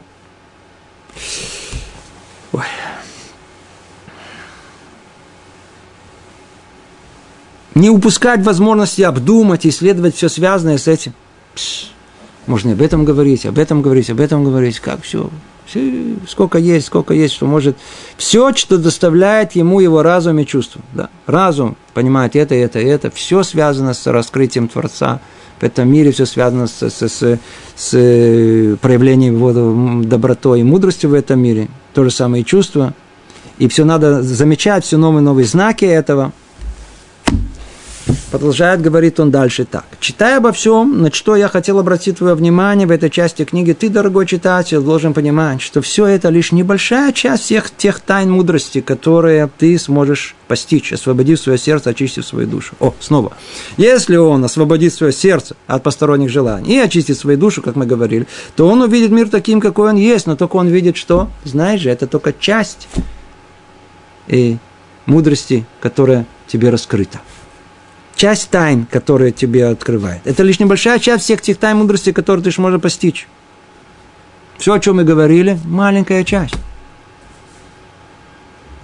[2.53, 2.64] Ой.
[7.78, 11.13] Не упускать возможности обдумать, исследовать все связанное с этим.
[11.53, 11.91] Пш,
[12.47, 14.80] можно об этом говорить, об этом говорить, об этом говорить.
[14.80, 15.30] Как все?
[15.67, 17.78] все сколько есть, сколько есть, что может.
[18.17, 20.82] Все, что доставляет ему его разум и чувство.
[20.93, 21.09] Да.
[21.28, 23.11] Разум понимает это, это, это.
[23.11, 25.19] Все связано с раскрытием Творца.
[25.59, 27.39] В этом мире все связано с, с, с,
[27.75, 31.67] с проявлением его добротой и мудрости в этом мире.
[31.93, 32.95] То же самое и чувство.
[33.59, 36.34] И все надо замечать, все новые новые знаки этого–
[38.32, 39.86] Продолжает, говорит он дальше так.
[39.99, 43.89] Читая обо всем, на что я хотел обратить твое внимание в этой части книги, ты,
[43.89, 49.49] дорогой читатель, должен понимать, что все это лишь небольшая часть всех тех тайн мудрости, которые
[49.58, 52.76] ты сможешь постичь, освободив свое сердце, очистив свою душу.
[52.80, 53.34] О, снова.
[53.78, 58.28] Если он освободит свое сердце от посторонних желаний и очистит свою душу, как мы говорили,
[58.55, 61.89] то он увидит мир таким, какой он есть, но только он видит, что, знаешь же,
[61.89, 62.88] это только часть
[64.28, 64.58] и
[65.05, 67.20] мудрости, которая тебе раскрыта
[68.18, 70.22] часть тайн, которые тебе открывает.
[70.26, 73.28] Это лишь небольшая часть всех тех тайн мудрости, которые ты можешь постичь.
[74.57, 76.55] Все, о чем мы говорили, маленькая часть.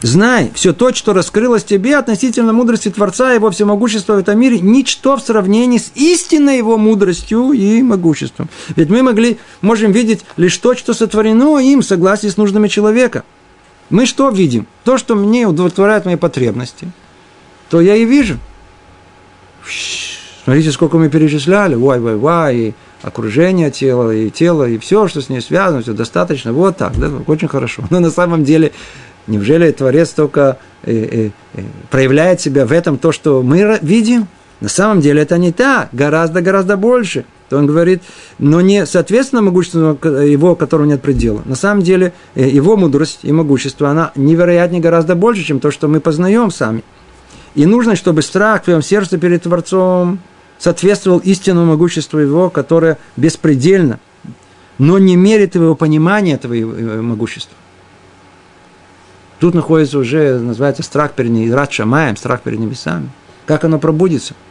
[0.01, 4.59] Знай, все то, что раскрылось тебе относительно мудрости Творца и его всемогущества в этом мире,
[4.59, 8.49] ничто в сравнении с истинной его мудростью и могуществом.
[8.75, 13.23] Ведь мы могли, можем видеть лишь то, что сотворено им в согласии с нуждами человека.
[13.89, 14.67] Мы что видим?
[14.83, 16.91] То, что мне удовлетворяет мои потребности,
[17.69, 18.37] то я и вижу–
[20.43, 25.21] Смотрите, сколько мы перечисляли, вай, вай, вай, и окружение тела, и тело, и все, что
[25.21, 27.83] с ней связано, все достаточно, вот так, да, очень хорошо.
[27.89, 28.71] Но на самом деле,
[29.27, 34.27] неужели Творец только э, э, э, проявляет себя в этом то, что мы видим?
[34.59, 37.25] На самом деле это не так, гораздо-гораздо больше.
[37.49, 38.01] То он говорит,
[38.39, 41.41] но не соответственно могуществу его, которого нет предела.
[41.45, 45.87] На самом деле э, его мудрость и могущество, она невероятнее гораздо больше, чем то, что
[45.87, 46.83] мы познаем сами.
[47.55, 50.19] И нужно, чтобы страх в твоем сердце перед Творцом
[50.57, 53.99] соответствовал истинному могуществу Его, которое беспредельно,
[54.77, 57.55] но не мерит твоего понимания твоего могущества.
[59.39, 63.09] Тут находится уже, называется, страх перед Шамаем, страх перед небесами.
[63.45, 64.33] Как оно пробудится–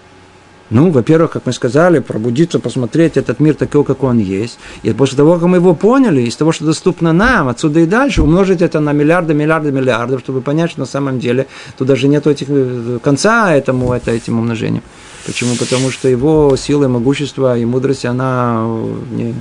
[0.72, 4.58] ну, во-первых, как мы сказали, пробудиться, посмотреть этот мир такой, как он есть.
[4.82, 8.22] И после того, как мы его поняли, из того, что доступно нам, отсюда и дальше,
[8.22, 11.46] умножить это на миллиарды, миллиарды, миллиардов, чтобы понять, что на самом деле
[11.76, 14.82] тут даже нет этих, э, конца этому, это, этим умножением.
[15.26, 15.54] Почему?
[15.56, 18.66] Потому что его сила, могущество и мудрость, она
[19.10, 19.34] не,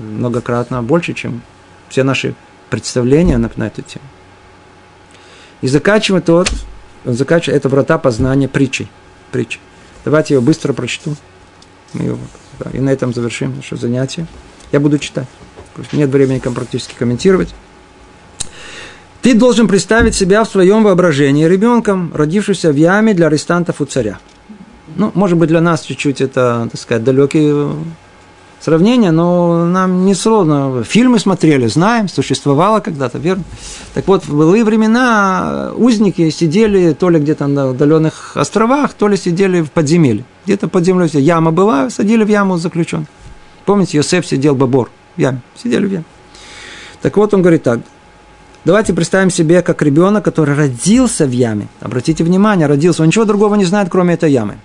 [0.00, 1.42] многократно больше, чем
[1.90, 2.34] все наши
[2.70, 4.04] представления на, на эту тему.
[5.60, 6.50] И заканчивает тот,
[7.04, 8.88] заканчивает, это врата познания притчей.
[9.30, 9.60] притчей.
[10.04, 11.14] Давайте ее быстро прочту.
[11.94, 14.26] И на этом завершим наше занятие.
[14.72, 15.26] Я буду читать.
[15.92, 17.54] Нет времени практически комментировать.
[19.22, 24.18] Ты должен представить себя в своем воображении ребенком, родившимся в яме для арестантов у царя.
[24.96, 27.52] Ну, может быть, для нас чуть-чуть это, так сказать, далекий
[28.60, 30.84] сравнение, но нам не сложно.
[30.84, 33.44] Фильмы смотрели, знаем, существовало когда-то, верно?
[33.94, 39.16] Так вот, в былые времена узники сидели то ли где-то на удаленных островах, то ли
[39.16, 40.24] сидели в подземелье.
[40.44, 43.06] Где-то под землей яма была, садили в яму заключен.
[43.64, 46.04] Помните, Йосеф сидел бобор в яме, сидели в яме.
[47.02, 47.80] Так вот, он говорит так,
[48.62, 51.68] Давайте представим себе, как ребенок, который родился в яме.
[51.80, 53.00] Обратите внимание, родился.
[53.00, 54.58] Он ничего другого не знает, кроме этой ямы.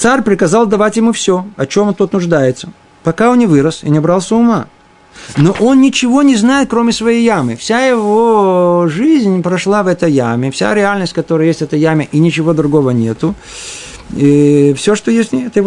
[0.00, 2.72] Царь приказал давать ему все, о чем он тот нуждается,
[3.02, 4.66] пока он не вырос и не брался ума.
[5.36, 7.54] Но он ничего не знает, кроме своей ямы.
[7.54, 12.18] Вся его жизнь прошла в этой яме, вся реальность, которая есть в этой яме, и
[12.18, 13.34] ничего другого нету.
[14.16, 15.54] И все, что есть, нет.
[15.58, 15.62] И,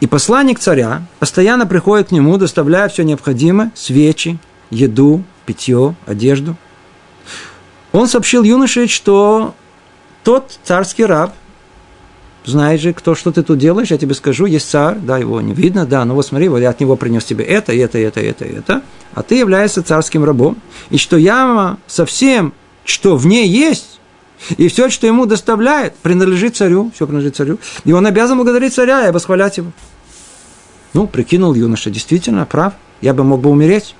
[0.00, 4.36] и посланник царя постоянно приходит к нему, доставляя все необходимое, свечи,
[4.70, 6.56] еду, питье, одежду.
[7.92, 9.54] Он сообщил юноше, что
[10.24, 11.32] тот царский раб–
[12.46, 15.52] знаешь же, кто, что ты тут делаешь, я тебе скажу, есть царь, да, его не
[15.52, 18.44] видно, да, но вот смотри, вот я от него принес тебе это, это, это, это,
[18.44, 18.82] это,
[19.14, 20.56] а ты являешься царским рабом,
[20.90, 23.96] и что яма со всем, что в ней есть,
[24.58, 27.58] И все, что ему доставляет, принадлежит царю, все принадлежит царю.
[27.84, 29.72] И он обязан благодарить царя и восхвалять его.
[30.92, 32.74] Ну, прикинул юноша, действительно, прав.
[33.00, 33.94] Я бы мог бы умереть.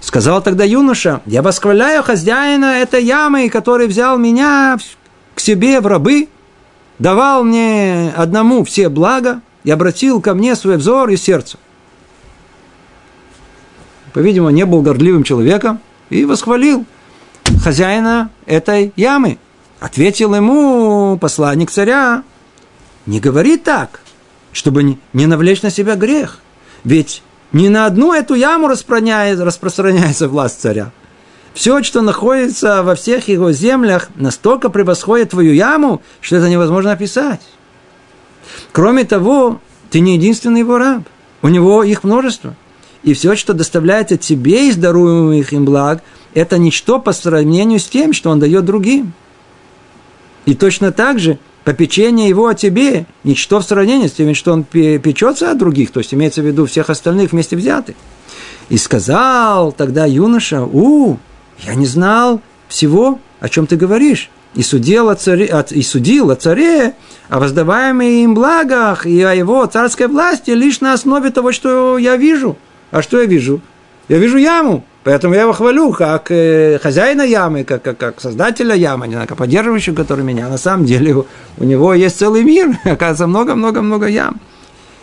[0.00, 4.78] Сказал тогда юноша, я восхваляю хозяина этой ямы, который взял меня
[5.34, 6.28] к себе в рабы,
[6.98, 11.58] давал мне одному все блага и обратил ко мне свой взор и сердце.
[14.12, 15.80] По-видимому, не был гордливым человеком
[16.10, 16.84] и восхвалил
[17.62, 19.38] хозяина этой ямы.
[19.80, 22.24] Ответил ему посланник царя,
[23.06, 24.00] не говори так,
[24.52, 26.40] чтобы не навлечь на себя грех.
[26.82, 27.22] Ведь
[27.52, 30.90] не на одну эту яму распространяется, распространяется власть царя.
[31.54, 37.40] Все, что находится во всех его землях, настолько превосходит твою яму, что это невозможно описать.
[38.72, 41.02] Кроме того, ты не единственный его раб.
[41.42, 42.54] У него их множество.
[43.02, 46.02] И все, что доставляется тебе из даруемых им благ,
[46.34, 49.12] это ничто по сравнению с тем, что он дает другим.
[50.46, 54.64] И точно так же попечение его о тебе– ничто в сравнении с тем, что он
[54.64, 57.94] печется о других, то есть имеется в виду всех остальных вместе взятых.
[58.68, 61.18] И сказал тогда юноша, у,
[61.60, 66.36] я не знал всего, о чем ты говоришь, и судил о царе, и судил о
[66.36, 66.94] царе,
[67.28, 72.16] о воздаваемых им благах и о его царской власти лишь на основе того, что я
[72.16, 72.56] вижу.
[72.90, 73.60] А что я вижу?
[74.08, 78.74] Я вижу яму, Поэтому я его хвалю как э, хозяина ямы, как, как, как создателя
[78.74, 80.50] ямы, не знаю, как поддерживающего, который меня.
[80.50, 84.38] На самом деле у, у него есть целый мир, оказывается, много-много-много ям.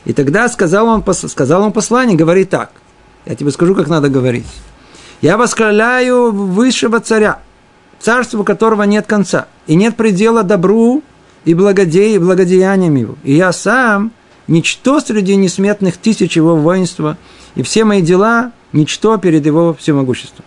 [0.06, 2.70] И тогда сказал он, сказал он послание, говори так.
[3.26, 4.46] Я тебе скажу, как надо говорить.
[5.26, 7.40] Я восхваляю высшего царя,
[8.00, 11.02] царству которого нет конца, и нет предела добру
[11.46, 13.16] и благодея, и благодеяниям его.
[13.24, 14.12] И я сам
[14.48, 17.18] ничто среди несметных тысяч его воинства,
[17.56, 20.46] и все мои дела ничто перед его всемогуществом.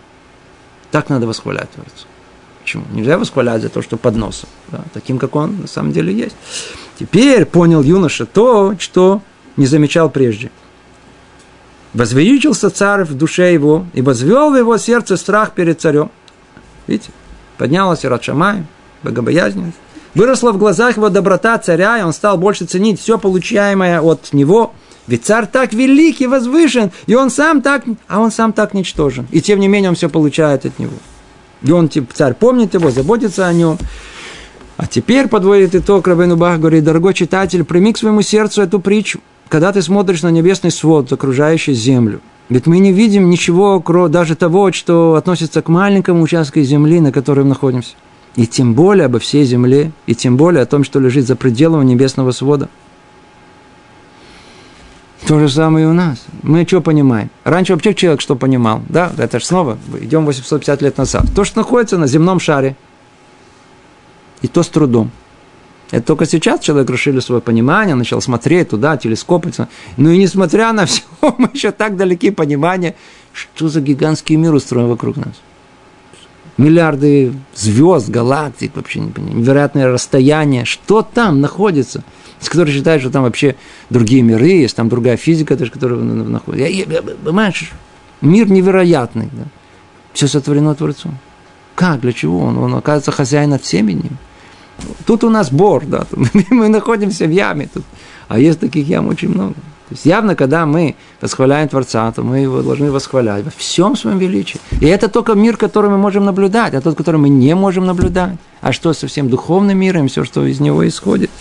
[0.91, 2.05] Так надо восхвалять Творца.
[2.61, 2.85] Почему?
[2.93, 4.47] Нельзя восхвалять за то, что под носом.
[4.69, 6.37] Да, таким, как он на самом деле есть.
[6.97, 9.21] Теперь понял юноша то, что
[9.57, 10.51] не замечал прежде.
[11.93, 16.11] Возвеличился царь в душе его и возвел в его сердце страх перед царем.
[16.87, 17.11] Видите?
[17.57, 18.63] Поднялась Ират Шамай,
[19.03, 19.77] богобоязненность.
[20.15, 24.73] Выросла в глазах его доброта царя, и он стал больше ценить все получаемое от него–
[25.09, 29.27] ведь царь так велик и возвышен, и он сам так, а он сам так ничтожен.
[29.31, 30.93] И тем не менее он все получает от него.
[31.63, 33.79] И он, типа, царь помнит его, заботится о нем.
[34.77, 39.19] А теперь подводит итог Рабейну Бах, говорит, дорогой читатель, прими к своему сердцу эту притчу,
[39.49, 42.21] когда ты смотришь на небесный свод, окружающий землю.
[42.49, 47.49] Ведь мы не видим ничего, даже того, что относится к маленькому участку земли, на котором
[47.49, 47.95] находимся.
[48.35, 51.85] И тем более обо всей земле, и тем более о том, что лежит за пределом
[51.85, 52.69] небесного свода.
[55.27, 56.23] То же самое и у нас.
[56.41, 57.29] Мы что понимаем?
[57.43, 58.81] Раньше вообще человек что понимал?
[58.89, 61.25] Да, это же снова, идем 850 лет назад.
[61.35, 62.75] То, что находится на земном шаре,
[64.41, 65.11] и то с трудом.
[65.91, 69.51] Это только сейчас человек расширил свое понимание, начал смотреть туда, телескопы.
[69.97, 72.95] Ну и несмотря на все, мы еще так далеки понимания,
[73.33, 75.33] что за гигантский мир устроен вокруг нас.
[76.57, 80.65] Миллиарды звезд, галактик, вообще невероятное расстояние.
[80.65, 82.03] Что там находится–
[82.47, 83.55] которые считают, что там вообще
[83.89, 86.69] другие миры, есть там другая физика, даже, которая находится.
[86.69, 87.71] Я, я, понимаешь,
[88.21, 89.29] мир невероятный.
[89.31, 89.43] Да?
[90.13, 91.17] Все сотворено Творцом.
[91.75, 92.39] Как, для чего?
[92.39, 94.17] Он, он оказывается хозяин над всеми ним.
[95.05, 96.05] Тут у нас бор, да,
[96.49, 97.83] мы находимся в яме, тут,
[98.27, 99.55] а есть таких ям очень много.
[99.89, 104.19] То есть явно, когда мы восхваляем Творца, то мы его должны восхвалять во всем своем
[104.19, 104.59] величии.
[104.81, 108.37] И это только мир, который мы можем наблюдать, а тот, который мы не можем наблюдать.
[108.61, 111.31] А что со всем духовным миром, все, что из него исходит?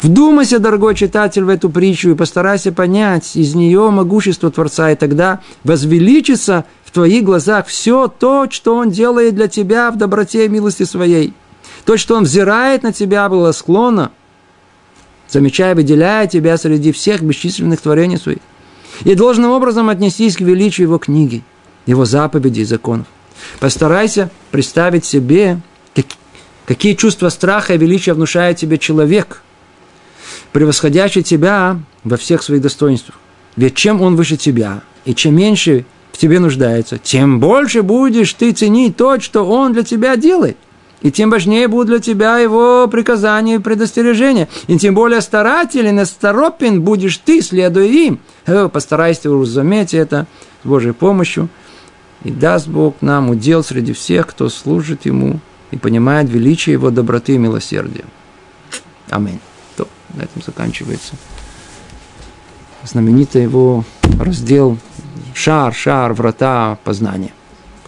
[0.00, 5.40] Вдумайся, дорогой читатель, в эту притчу и постарайся понять из нее могущество Творца, и тогда
[5.64, 10.84] возвеличится в твоих глазах все то, что Он делает для тебя в доброте и милости
[10.84, 11.34] своей.
[11.88, 14.12] То, что Он взирает на тебя благосклонно,
[15.26, 18.40] замечая, выделяя тебя среди всех бесчисленных творений своих.
[19.04, 21.42] И должным образом отнестись к величию его книги,
[21.86, 23.06] его заповедей и законов.
[23.58, 25.62] Постарайся представить себе,
[26.66, 29.40] какие чувства страха и величия внушает тебе человек,
[30.52, 33.16] превосходящий тебя во всех своих достоинствах.
[33.56, 38.52] Ведь чем он выше тебя, и чем меньше в тебе нуждается, тем больше будешь ты
[38.52, 40.58] ценить то, что он для тебя делает.
[41.00, 44.48] И тем важнее будут для тебя его приказания и предостережения.
[44.66, 48.20] И тем более старателен и сторопен будешь ты, следуя им.
[48.46, 50.26] Э, постарайся уразуметь это
[50.64, 51.48] с Божьей помощью.
[52.24, 55.38] И даст Бог нам удел среди всех, кто служит Ему
[55.70, 58.04] и понимает величие Его доброты и милосердия.
[59.08, 59.38] Аминь.
[59.76, 61.14] То, на этом заканчивается
[62.84, 63.84] знаменитый его
[64.18, 64.78] раздел
[65.34, 67.32] «Шар, шар, врата познания».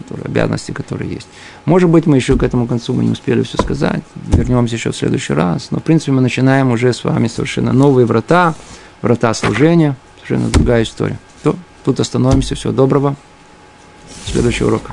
[0.01, 1.29] Которые, обязанности, которые есть.
[1.65, 4.97] Может быть, мы еще к этому концу мы не успели все сказать, вернемся еще в
[4.97, 8.55] следующий раз, но, в принципе, мы начинаем уже с вами совершенно новые врата,
[9.03, 11.19] врата служения, совершенно другая история.
[11.43, 13.17] То, тут остановимся, всего доброго,
[14.27, 14.93] следующего урока.